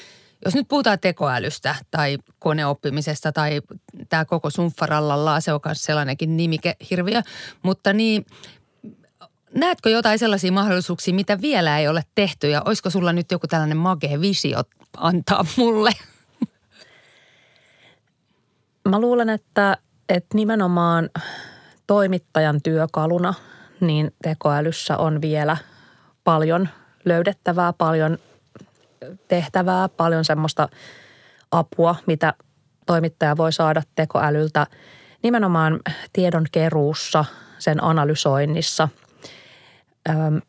[0.46, 3.62] jos nyt puhutaan tekoälystä tai koneoppimisesta tai
[4.10, 7.22] tämä koko sumfarallalla, se on myös sellainenkin nimikehirviö,
[7.64, 8.26] mutta niin
[9.56, 13.78] näetkö jotain sellaisia mahdollisuuksia, mitä vielä ei ole tehty ja olisiko sulla nyt joku tällainen
[13.78, 14.64] magee visio
[14.98, 15.92] antaa mulle?
[18.90, 19.78] Mä luulen, että,
[20.10, 21.10] että nimenomaan
[21.88, 23.34] toimittajan työkaluna
[23.80, 25.58] niin tekoälyssä on vielä
[26.24, 26.70] paljon
[27.06, 28.18] löydettävää, paljon
[29.28, 30.70] tehtävää, paljon semmoista
[31.52, 32.34] apua, mitä
[32.86, 34.68] toimittaja voi saada tekoälyltä
[35.24, 35.80] nimenomaan
[36.14, 37.26] tiedon keruussa,
[37.60, 38.90] sen analysoinnissa.
[40.10, 40.42] Öm,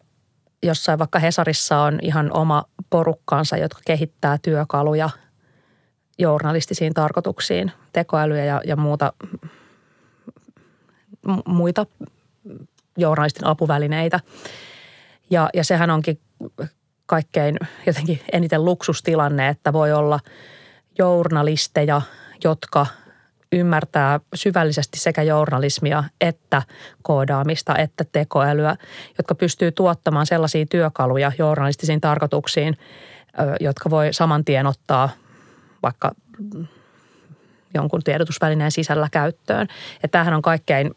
[0.63, 5.11] jossain vaikka Hesarissa on ihan oma porukkaansa, jotka kehittää työkaluja
[6.19, 9.13] journalistisiin tarkoituksiin, tekoälyjä ja, ja muuta,
[11.47, 11.87] muita
[12.99, 14.21] journalistin apuvälineitä.
[15.31, 16.21] Ja, ja sehän onkin
[17.07, 20.21] kaikkein jotenkin eniten luksustilanne, että voi olla
[20.99, 22.03] journalisteja,
[22.45, 22.87] jotka
[23.53, 26.63] ymmärtää syvällisesti sekä journalismia että
[27.03, 28.77] koodaamista että tekoälyä,
[29.19, 32.79] jotka pystyy tuottamaan sellaisia työkaluja journalistisiin tarkoituksiin,
[33.61, 35.09] jotka voi saman tien ottaa
[35.83, 36.13] vaikka
[37.75, 39.69] jonkun tiedotusvälineen sisällä käyttöön.
[40.03, 40.91] Ja tämähän on kaikkein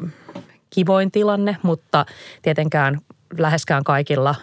[0.70, 2.06] kivoin tilanne, mutta
[2.42, 3.00] tietenkään
[3.38, 4.36] läheskään kaikilla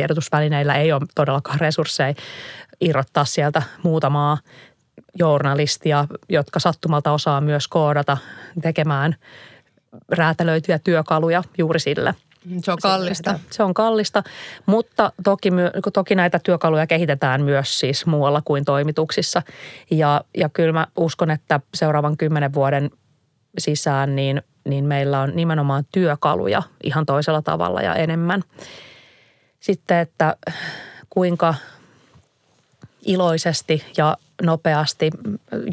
[0.00, 2.14] tiedotusvälineillä ei ole todellakaan resursseja
[2.80, 4.38] irrottaa sieltä muutamaa
[5.14, 8.16] journalistia, jotka sattumalta osaa myös koodata
[8.62, 9.16] tekemään
[10.08, 12.14] räätälöityjä työkaluja juuri sille.
[12.62, 13.38] Se on kallista.
[13.50, 14.22] Se on kallista,
[14.66, 15.50] mutta toki,
[15.92, 19.42] toki näitä työkaluja kehitetään myös siis muualla kuin toimituksissa.
[19.90, 22.90] Ja, ja kyllä mä uskon, että seuraavan kymmenen vuoden
[23.58, 28.42] sisään niin, niin meillä on nimenomaan työkaluja ihan toisella tavalla ja enemmän.
[29.60, 30.36] Sitten, että
[31.10, 31.54] kuinka
[33.02, 35.10] iloisesti ja nopeasti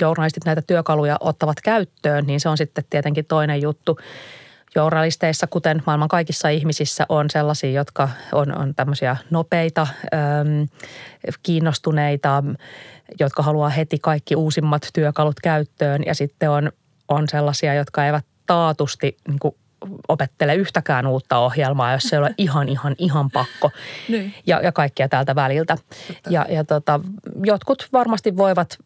[0.02, 4.00] journalistit näitä työkaluja ottavat käyttöön, niin se on sitten tietenkin toinen juttu.
[4.76, 10.67] Journalisteissa, kuten maailman kaikissa ihmisissä, on sellaisia, jotka on, on tämmöisiä nopeita, äm,
[11.43, 12.43] kiinnostuneita,
[13.19, 16.04] jotka haluaa heti kaikki uusimmat työkalut käyttöön.
[16.06, 16.71] Ja sitten on,
[17.08, 19.56] on sellaisia, jotka eivät taatusti niin
[20.08, 23.71] opettele yhtäkään uutta ohjelmaa, jos se ei ole ihan, ihan, ihan pakko.
[24.10, 24.34] Niin.
[24.47, 25.78] Ja, ja kaikkia täältä väliltä.
[26.30, 27.00] Ja, ja tota,
[27.43, 28.78] jotkut varmasti voivat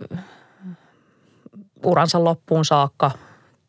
[1.86, 3.12] uransa loppuun saakka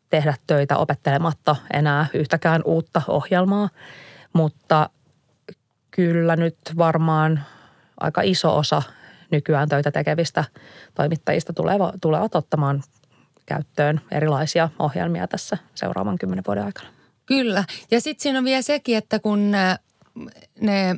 [0.09, 3.69] tehdä töitä opettelematta enää yhtäkään uutta ohjelmaa.
[4.33, 4.89] Mutta
[5.91, 7.43] kyllä nyt varmaan
[7.99, 8.81] aika iso osa
[9.31, 10.43] nykyään töitä tekevistä
[10.95, 12.83] toimittajista tulevat, tulevat ottamaan
[13.45, 17.02] käyttöön erilaisia ohjelmia tässä seuraavan kymmenen vuoden aikana.
[17.25, 17.65] Kyllä.
[17.91, 19.51] Ja sitten siinä on vielä sekin, että kun
[20.61, 20.95] ne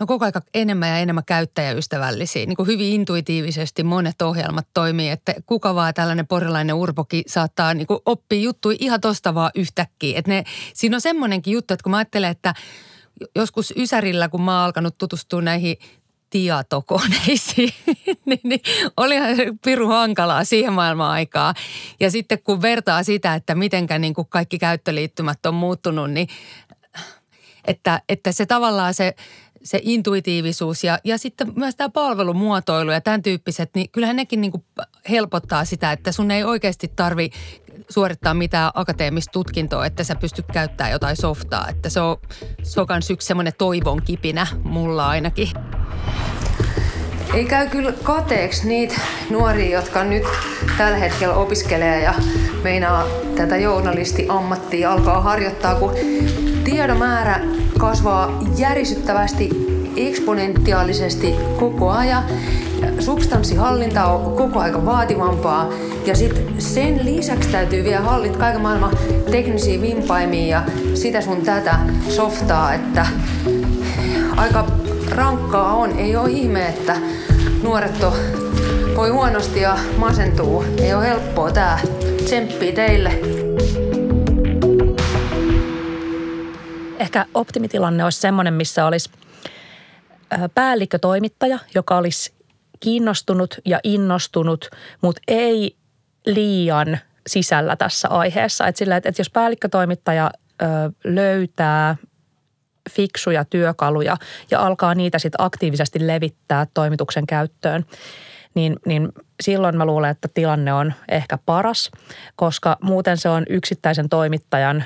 [0.00, 2.46] no koko ajan enemmän ja enemmän käyttäjäystävällisiä.
[2.46, 7.86] Niin kuin hyvin intuitiivisesti monet ohjelmat toimii, että kuka vaan tällainen porilainen urpoki saattaa niin
[7.86, 10.18] kuin oppia juttuja ihan tosta vaan yhtäkkiä.
[10.18, 12.54] Että ne, siinä on semmoinenkin juttu, että kun mä ajattelen, että
[13.36, 15.76] joskus Ysärillä, kun mä oon alkanut tutustua näihin
[16.30, 17.72] tietokoneisiin,
[18.26, 18.60] niin, niin
[18.96, 21.54] olihan se piru hankalaa siihen maailman aikaa.
[22.00, 26.28] Ja sitten kun vertaa sitä, että mitenkä niin kuin kaikki käyttöliittymät on muuttunut, niin
[27.64, 29.14] että, että se tavallaan se,
[29.64, 34.52] se intuitiivisuus ja, ja sitten myös tämä palvelumuotoilu ja tämän tyyppiset, niin kyllähän nekin niin
[34.52, 34.64] kuin
[35.10, 37.30] helpottaa sitä, että sun ei oikeasti tarvi
[37.90, 41.68] suorittaa mitään akateemista tutkintoa, että sä pystyt käyttämään jotain softaa.
[41.68, 42.16] Että se on,
[42.62, 45.48] se on myös yksi semmoinen toivon kipinä mulla ainakin.
[47.34, 50.24] Ei käy kyllä kateeksi niitä nuoria, jotka nyt
[50.78, 52.14] tällä hetkellä opiskelee ja
[52.62, 55.94] meinaa tätä journalistiammattia alkaa harjoittaa, kun
[56.64, 57.40] tiedomäärä
[57.78, 59.65] kasvaa järisyttävästi
[59.96, 62.24] eksponentiaalisesti koko ajan.
[63.00, 65.70] Substanssihallinta on koko aika vaativampaa
[66.06, 68.96] ja sitten sen lisäksi täytyy vielä hallita kaiken maailman
[69.30, 70.62] teknisiä vimpaimia ja
[70.94, 71.78] sitä sun tätä
[72.08, 73.06] softaa, että
[74.36, 74.66] aika
[75.10, 75.98] rankkaa on.
[75.98, 76.96] Ei ole ihme, että
[77.62, 78.12] nuoret on,
[78.96, 80.64] voi huonosti ja masentuu.
[80.78, 81.80] Ei ole helppoa tää.
[82.24, 83.20] Tsemppii teille.
[86.98, 89.10] Ehkä optimitilanne olisi semmoinen, missä olisi
[90.54, 92.34] päällikkötoimittaja, joka olisi
[92.80, 94.70] kiinnostunut ja innostunut,
[95.02, 95.76] mutta ei
[96.26, 98.66] liian sisällä tässä aiheessa.
[98.66, 100.30] Että sillä, että jos päällikkötoimittaja
[101.04, 101.96] löytää
[102.90, 104.16] fiksuja työkaluja
[104.50, 107.84] ja alkaa niitä sitten aktiivisesti levittää toimituksen käyttöön,
[108.54, 109.08] niin, niin
[109.42, 111.90] silloin mä luulen, että tilanne on ehkä paras,
[112.36, 114.84] koska muuten se on yksittäisen toimittajan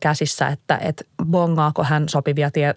[0.00, 2.74] käsissä, että, että bongaako hän sopivia tie,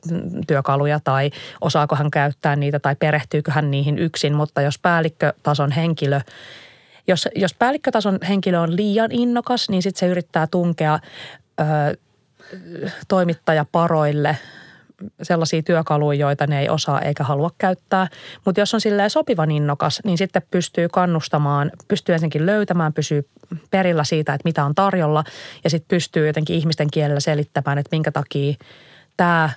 [0.47, 4.33] työkaluja tai osaako hän käyttää niitä tai perehtyykö hän niihin yksin.
[4.33, 6.21] Mutta jos päällikkötason henkilö,
[7.07, 10.99] jos, jos päällikkötason henkilö on liian innokas, niin sitten se yrittää tunkea
[11.59, 11.63] ö,
[13.07, 14.37] toimittajaparoille
[15.21, 18.07] sellaisia työkaluja, joita ne ei osaa eikä halua käyttää.
[18.45, 23.29] Mutta jos on silleen sopivan innokas, niin sitten pystyy kannustamaan, pystyy ensinnäkin löytämään, pysyy
[23.71, 25.23] perillä siitä, että mitä on tarjolla
[25.63, 28.53] ja sitten pystyy jotenkin ihmisten kielellä selittämään, että minkä takia
[29.17, 29.49] tämä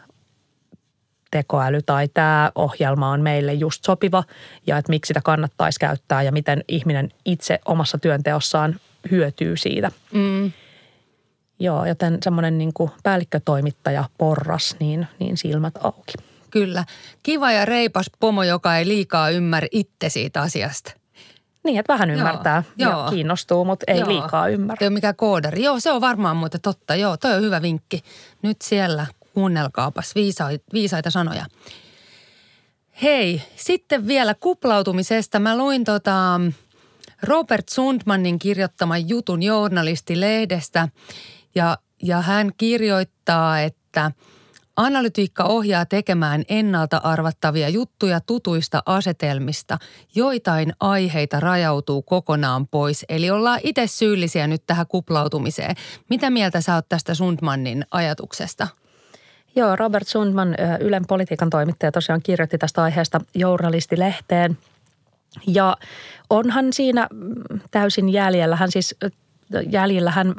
[1.31, 4.25] tekoäly tai tämä ohjelma on meille just sopiva
[4.66, 9.90] ja että miksi sitä kannattaisi käyttää ja miten ihminen itse omassa työnteossaan hyötyy siitä.
[10.12, 10.53] Mm.
[11.59, 16.12] Joo, joten semmoinen niin kuin päällikkötoimittaja porras, niin, niin silmät auki.
[16.51, 16.85] Kyllä.
[17.23, 20.92] Kiva ja reipas pomo, joka ei liikaa ymmärrä itse siitä asiasta.
[21.64, 23.11] Niin, että vähän ymmärtää joo, ja joo.
[23.11, 24.09] kiinnostuu, mutta ei joo.
[24.09, 24.79] liikaa ymmärrä.
[24.81, 25.62] Ei ole mikään koodari.
[25.62, 26.95] Joo, se on varmaan muuten totta.
[26.95, 28.03] Joo, toi on hyvä vinkki.
[28.42, 31.47] Nyt siellä kuunnelkaapas viisaita, viisaita sanoja.
[33.03, 35.38] Hei, sitten vielä kuplautumisesta.
[35.38, 36.40] Mä luin tota
[37.23, 40.88] Robert Sundmanin kirjoittaman jutun journalistilehdestä
[41.57, 44.11] ja, ja hän kirjoittaa, että
[44.77, 49.79] analytiikka ohjaa tekemään ennalta arvattavia juttuja tutuista asetelmista.
[50.14, 55.77] Joitain aiheita rajautuu kokonaan pois, eli ollaan itse syyllisiä nyt tähän kuplautumiseen.
[56.11, 58.69] Mitä mieltä sä oot tästä Sundmanin ajatuksesta?
[59.57, 64.59] Joo, Robert Sundman, Ylen politiikan toimittaja, tosiaan kirjoitti tästä aiheesta journalistilehteen.
[65.47, 65.77] Ja
[66.31, 68.57] onhan siinä mm, täysin jäljellä.
[68.57, 68.97] Hän siis
[69.71, 70.35] jäljellä hän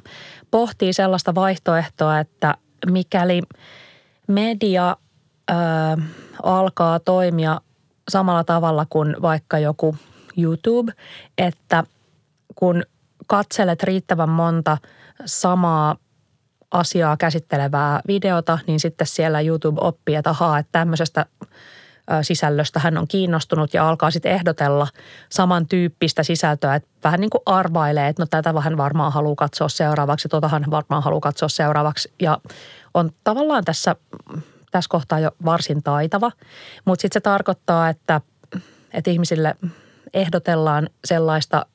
[0.52, 2.56] pohtii sellaista vaihtoehtoa, että
[2.92, 3.42] mikäli
[4.28, 4.98] media
[5.52, 5.54] ö,
[6.44, 7.62] alkaa toimia
[8.10, 9.96] samalla tavalla kuin vaikka joku
[10.38, 10.94] YouTube,
[11.38, 11.84] että
[12.56, 12.84] kun
[13.28, 14.78] katselet riittävän monta
[15.26, 15.96] samaa
[16.72, 21.26] asiaa käsittelevää videota, niin sitten siellä YouTube oppii, että ahaa, että tämmöisestä
[22.22, 22.80] sisällöstä.
[22.80, 24.88] Hän on kiinnostunut ja alkaa sitten ehdotella
[25.30, 30.26] samantyyppistä sisältöä, että vähän niin kuin arvailee, että no tätä vähän varmaan haluaa katsoa seuraavaksi
[30.26, 32.14] ja tota hän varmaan haluaa katsoa seuraavaksi.
[32.22, 32.38] Ja
[32.94, 33.96] on tavallaan tässä,
[34.72, 36.32] tässä kohtaa jo varsin taitava,
[36.86, 38.22] mutta sitten se tarkoittaa, että,
[38.94, 39.56] että ihmisille
[40.14, 41.66] ehdotellaan sellaista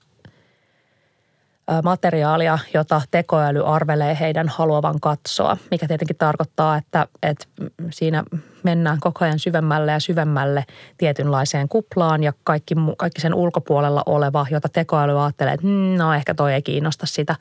[1.84, 7.46] materiaalia, jota tekoäly arvelee heidän haluavan katsoa, mikä tietenkin tarkoittaa, että, että
[7.90, 8.24] siinä
[8.62, 10.64] mennään koko ajan syvemmälle ja syvemmälle
[10.98, 16.34] tietynlaiseen kuplaan ja kaikki, kaikki sen ulkopuolella oleva, jota tekoäly ajattelee, että hmm, no ehkä
[16.34, 17.36] toi ei kiinnosta sitä,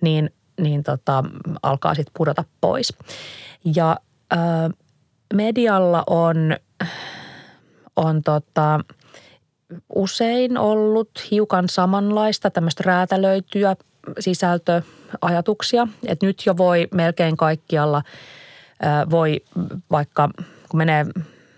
[0.00, 1.24] niin, niin tota,
[1.62, 2.94] alkaa sitten pudota pois.
[3.76, 3.96] Ja
[4.32, 4.36] ö,
[5.34, 6.56] medialla on,
[7.96, 8.80] on tota,
[9.94, 13.76] usein ollut hiukan samanlaista tämmöistä räätälöityä
[14.18, 15.88] sisältöajatuksia.
[16.06, 18.02] Että nyt jo voi melkein kaikkialla
[19.10, 19.40] voi
[19.90, 20.28] vaikka
[20.68, 21.06] kun menee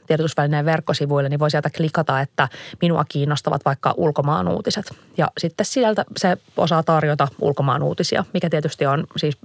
[0.06, 2.48] tiedotusvälineen verkkosivuille, niin voi sieltä klikata, että
[2.82, 4.94] minua kiinnostavat vaikka ulkomaan uutiset.
[5.16, 9.38] Ja sitten sieltä se osaa tarjota ulkomaan uutisia, mikä tietysti on siis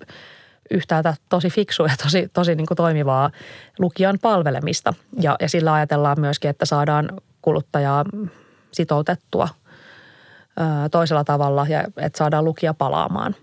[0.71, 3.31] yhtäältä tosi fiksu ja tosi, tosi niin kuin toimivaa
[3.79, 4.93] lukijan palvelemista.
[5.21, 7.09] Ja, ja sillä ajatellaan myöskin, että saadaan
[7.41, 8.05] kuluttajaa
[8.73, 9.49] sitoutettua
[10.59, 13.35] ö, toisella tavalla ja että saadaan lukija palaamaan.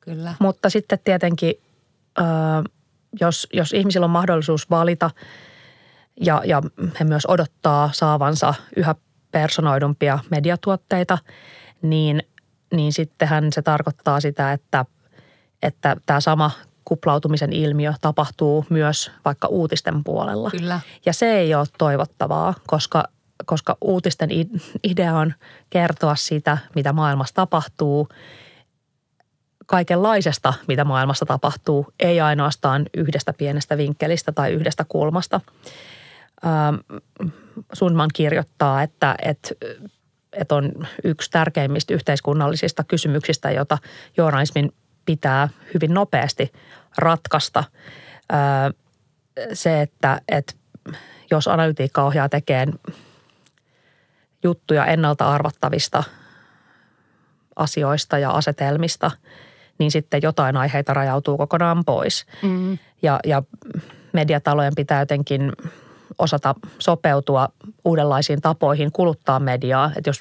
[0.00, 0.34] Kyllä.
[0.38, 1.54] Mutta sitten tietenkin,
[2.18, 2.22] ö,
[3.20, 5.10] jos, jos ihmisillä on mahdollisuus valita
[6.20, 6.62] ja, ja
[7.00, 8.94] he myös odottaa saavansa yhä
[9.30, 11.18] personoidumpia mediatuotteita,
[11.82, 12.22] niin,
[12.72, 14.84] niin sittenhän se tarkoittaa sitä, että,
[15.62, 16.50] että tämä sama
[16.84, 20.50] kuplautumisen ilmiö tapahtuu myös vaikka uutisten puolella.
[20.50, 20.80] Kyllä.
[21.06, 23.04] Ja se ei ole toivottavaa, koska,
[23.46, 24.30] koska uutisten
[24.82, 25.34] idea on
[25.70, 28.08] kertoa sitä, mitä maailmassa tapahtuu,
[29.66, 35.40] kaikenlaisesta, mitä maailmassa tapahtuu, ei ainoastaan yhdestä pienestä vinkkelistä tai yhdestä kulmasta.
[36.46, 37.00] Ähm,
[37.72, 39.48] Sundman kirjoittaa, että, että,
[40.32, 40.72] että on
[41.04, 43.78] yksi tärkeimmistä yhteiskunnallisista kysymyksistä, jota
[44.16, 44.72] journalismin
[45.04, 46.52] pitää hyvin nopeasti
[46.98, 47.64] ratkaista.
[48.32, 48.72] Äh,
[49.52, 50.54] se, että, että
[51.30, 52.72] jos analytiikka ohjaa tekemään
[54.44, 56.04] juttuja ennalta arvattavista
[57.56, 59.10] asioista ja asetelmista,
[59.78, 62.26] niin sitten jotain aiheita rajautuu kokonaan pois.
[62.42, 62.78] Mm.
[63.02, 63.42] Ja, ja
[64.12, 65.52] mediatalojen pitää jotenkin
[66.18, 67.48] osata sopeutua
[67.84, 69.90] uudenlaisiin tapoihin kuluttaa mediaa.
[69.96, 70.20] Että jos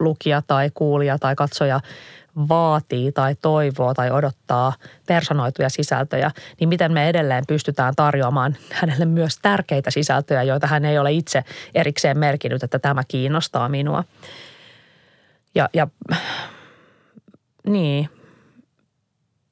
[0.00, 1.80] lukija tai kuulija tai katsoja
[2.48, 4.72] vaatii tai toivoo tai odottaa
[5.06, 6.30] personoituja sisältöjä,
[6.60, 11.44] niin miten me edelleen pystytään tarjoamaan hänelle myös tärkeitä sisältöjä, joita hän ei ole itse
[11.74, 14.04] erikseen merkinnyt, että tämä kiinnostaa minua.
[15.54, 15.88] Ja, ja
[17.66, 18.10] niin,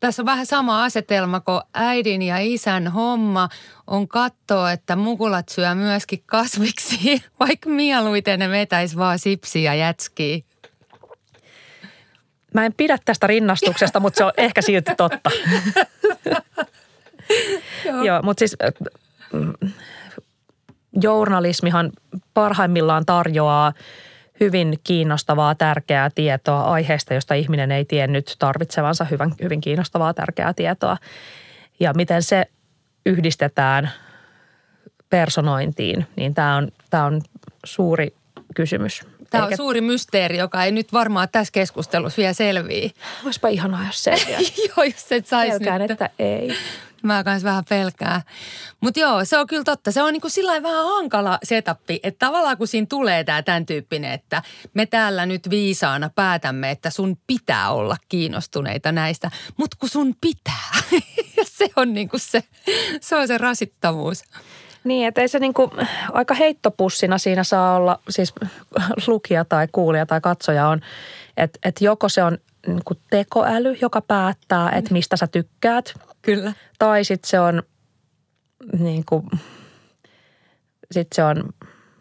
[0.05, 3.49] tässä on vähän sama asetelma kuin äidin ja isän homma
[3.87, 10.54] on katsoa, että mukulat syö myöskin kasviksi, vaikka mieluiten ne vetäisi vaan sipsiä ja jätskiä.
[12.55, 15.31] Mä en pidä tästä rinnastuksesta, mutta se on ehkä silti totta.
[17.85, 18.03] Joo.
[18.03, 18.57] Joo, mutta siis
[19.33, 19.53] mm,
[21.03, 21.91] journalismihan
[22.35, 23.73] parhaimmillaan tarjoaa–
[24.41, 30.97] hyvin kiinnostavaa, tärkeää tietoa aiheesta, josta ihminen ei tiennyt tarvitsevansa hyvin, hyvin kiinnostavaa, tärkeää tietoa.
[31.81, 32.45] Ja miten se
[33.07, 33.91] yhdistetään
[35.11, 37.21] personointiin, niin tämä on, tämä on
[37.65, 38.15] suuri
[38.55, 39.07] kysymys.
[39.35, 39.57] Tämä on Eikä...
[39.57, 42.91] suuri mysteeri, joka ei nyt varmaan tässä keskustelussa vielä selviä.
[43.25, 44.41] Olisipa ihanaa, jos selviää.
[44.69, 45.91] Joo, jos et saisi Pelkään, nyt.
[45.91, 46.57] että ei.
[47.03, 48.23] Mä kans vähän pelkää.
[48.81, 49.93] Mutta joo, se on kyllä totta.
[49.93, 54.13] Se on niinku sillä vähän hankala setappi, että tavallaan kun siinä tulee tämä tämän tyyppinen,
[54.13, 54.43] että
[54.75, 60.71] me täällä nyt viisaana päätämme, että sun pitää olla kiinnostuneita näistä, mutta kun sun pitää.
[61.59, 62.45] se on niinku se,
[63.01, 64.23] se on se rasittavuus.
[64.85, 65.71] Niin, että ei se niinku,
[66.13, 68.35] aika heittopussina siinä saa olla, siis
[69.07, 70.81] lukija tai kuulija tai katsoja on,
[71.37, 75.95] että et joko se on niinku tekoäly, joka päättää, että mistä sä tykkäät.
[76.23, 76.53] Kyllä.
[76.79, 77.63] Tai sitten se on
[78.79, 79.27] niin kuin,
[80.93, 81.45] sit se on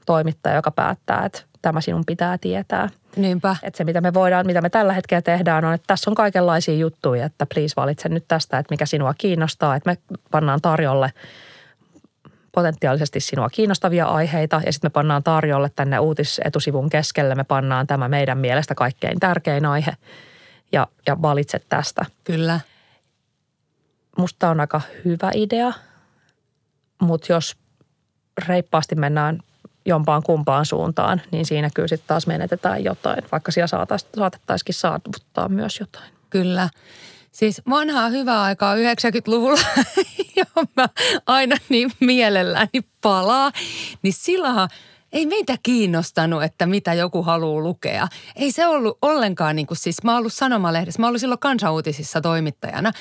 [0.06, 2.90] toimittaja, joka päättää, että tämä sinun pitää tietää.
[3.16, 3.56] Niinpä.
[3.64, 6.76] Että se, mitä me voidaan, mitä me tällä hetkellä tehdään, on, että tässä on kaikenlaisia
[6.76, 9.98] juttuja, että please valitse nyt tästä, että mikä sinua kiinnostaa, että me
[10.32, 11.14] pannaan tarjolle
[12.56, 18.08] potentiaalisesti sinua kiinnostavia aiheita ja sitten me pannaan tarjolle tänne uutisetusivun keskelle, me pannaan tämä
[18.08, 19.91] meidän mielestä kaikkein tärkein aihe
[20.72, 22.06] ja, ja valitse tästä.
[22.24, 22.60] Kyllä
[24.18, 25.74] musta on aika hyvä idea,
[27.01, 27.58] mutta jos
[28.47, 29.39] reippaasti mennään
[29.86, 33.88] jompaan kumpaan suuntaan, niin siinä kyllä sitten taas menetetään jotain, vaikka siellä
[34.18, 36.14] saatettaisikin saavuttaa myös jotain.
[36.30, 36.70] Kyllä.
[37.34, 39.60] Siis vanhaa hyvää aikaa 90-luvulla,
[40.38, 40.90] johon mä
[41.26, 43.52] aina niin mielelläni palaa,
[44.04, 44.70] niin silloinhan–
[45.14, 48.07] ei meitä kiinnostanut, että mitä joku haluaa lukea.
[48.36, 51.39] Ei se ollut ollenkaan niin kuin siis, mä oon ollut sanomalehdessä, mä oon ollut silloin
[51.39, 52.91] kansanuutisissa toimittajana,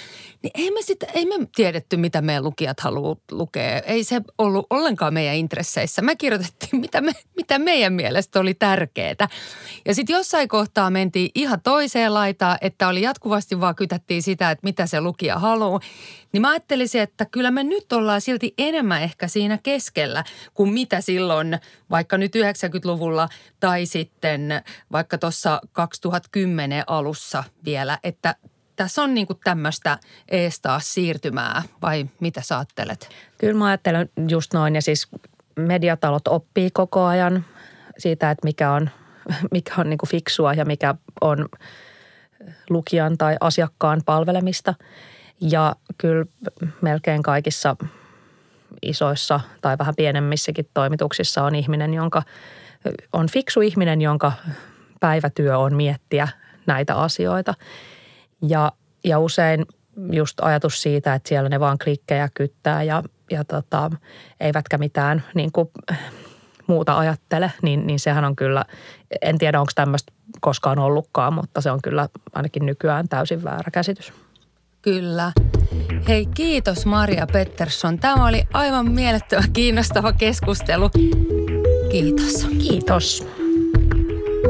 [0.42, 3.78] niin ei me, sit, ei me tiedetty, mitä meidän lukijat haluaa lukea.
[3.78, 6.02] Ei se ollut ollenkaan meidän intresseissä.
[6.02, 9.28] Me kirjoitettiin, mitä, me, mitä meidän mielestä oli tärkeää.
[9.86, 14.64] Ja sitten jossain kohtaa mentiin ihan toiseen laitaan, että oli jatkuvasti vaan kytättiin sitä, että
[14.64, 15.80] mitä se lukija haluaa.
[16.32, 20.24] Niin mä ajattelisin, että kyllä me nyt ollaan silti enemmän ehkä siinä keskellä
[20.54, 21.58] kuin mitä silloin
[21.90, 23.28] vaikka nyt 90-luvulla
[23.60, 24.62] tai sitten
[24.92, 28.34] vaikka tuossa 2010 alussa vielä, että
[28.76, 33.08] tässä on niin tämmöistä eestaa siirtymää vai mitä sä ajattelet?
[33.38, 35.08] Kyllä mä ajattelen just noin ja siis
[35.56, 37.44] mediatalot oppii koko ajan
[37.98, 38.90] siitä, että mikä on,
[39.52, 41.48] mikä on niin fiksua ja mikä on
[42.70, 44.74] lukijan tai asiakkaan palvelemista–
[45.50, 46.24] ja kyllä
[46.80, 47.76] melkein kaikissa
[48.82, 52.22] isoissa tai vähän pienemmissäkin toimituksissa on ihminen, jonka
[53.12, 54.32] on fiksu ihminen, jonka
[55.00, 56.28] päivätyö on miettiä
[56.66, 57.54] näitä asioita.
[58.42, 58.72] Ja,
[59.04, 59.66] ja usein
[60.12, 63.90] just ajatus siitä, että siellä ne vaan klikkejä kyttää ja, ja tota,
[64.40, 65.68] eivätkä mitään niin kuin,
[66.66, 68.64] muuta ajattele, niin, niin sehän on kyllä,
[69.22, 74.12] en tiedä onko tämmöistä koskaan ollutkaan, mutta se on kyllä ainakin nykyään täysin väärä käsitys.
[74.82, 75.32] Kyllä.
[76.08, 77.98] Hei, kiitos Maria Pettersson.
[77.98, 80.90] Tämä oli aivan mielettömän kiinnostava keskustelu.
[81.90, 82.46] Kiitos.
[82.58, 83.26] Kiitos.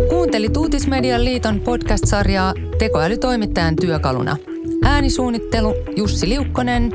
[0.08, 4.36] Kuuntelit Uutismedian liiton podcast-sarjaa tekoälytoimittajan työkaluna.
[4.84, 6.92] Äänisuunnittelu Jussi Liukkonen,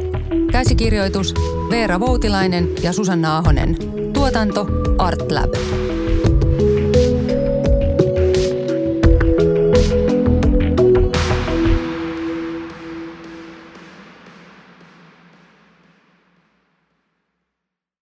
[0.52, 1.34] käsikirjoitus
[1.70, 3.78] Veera Voutilainen ja Susanna Ahonen.
[4.14, 4.68] Tuotanto
[4.98, 5.54] Artlab.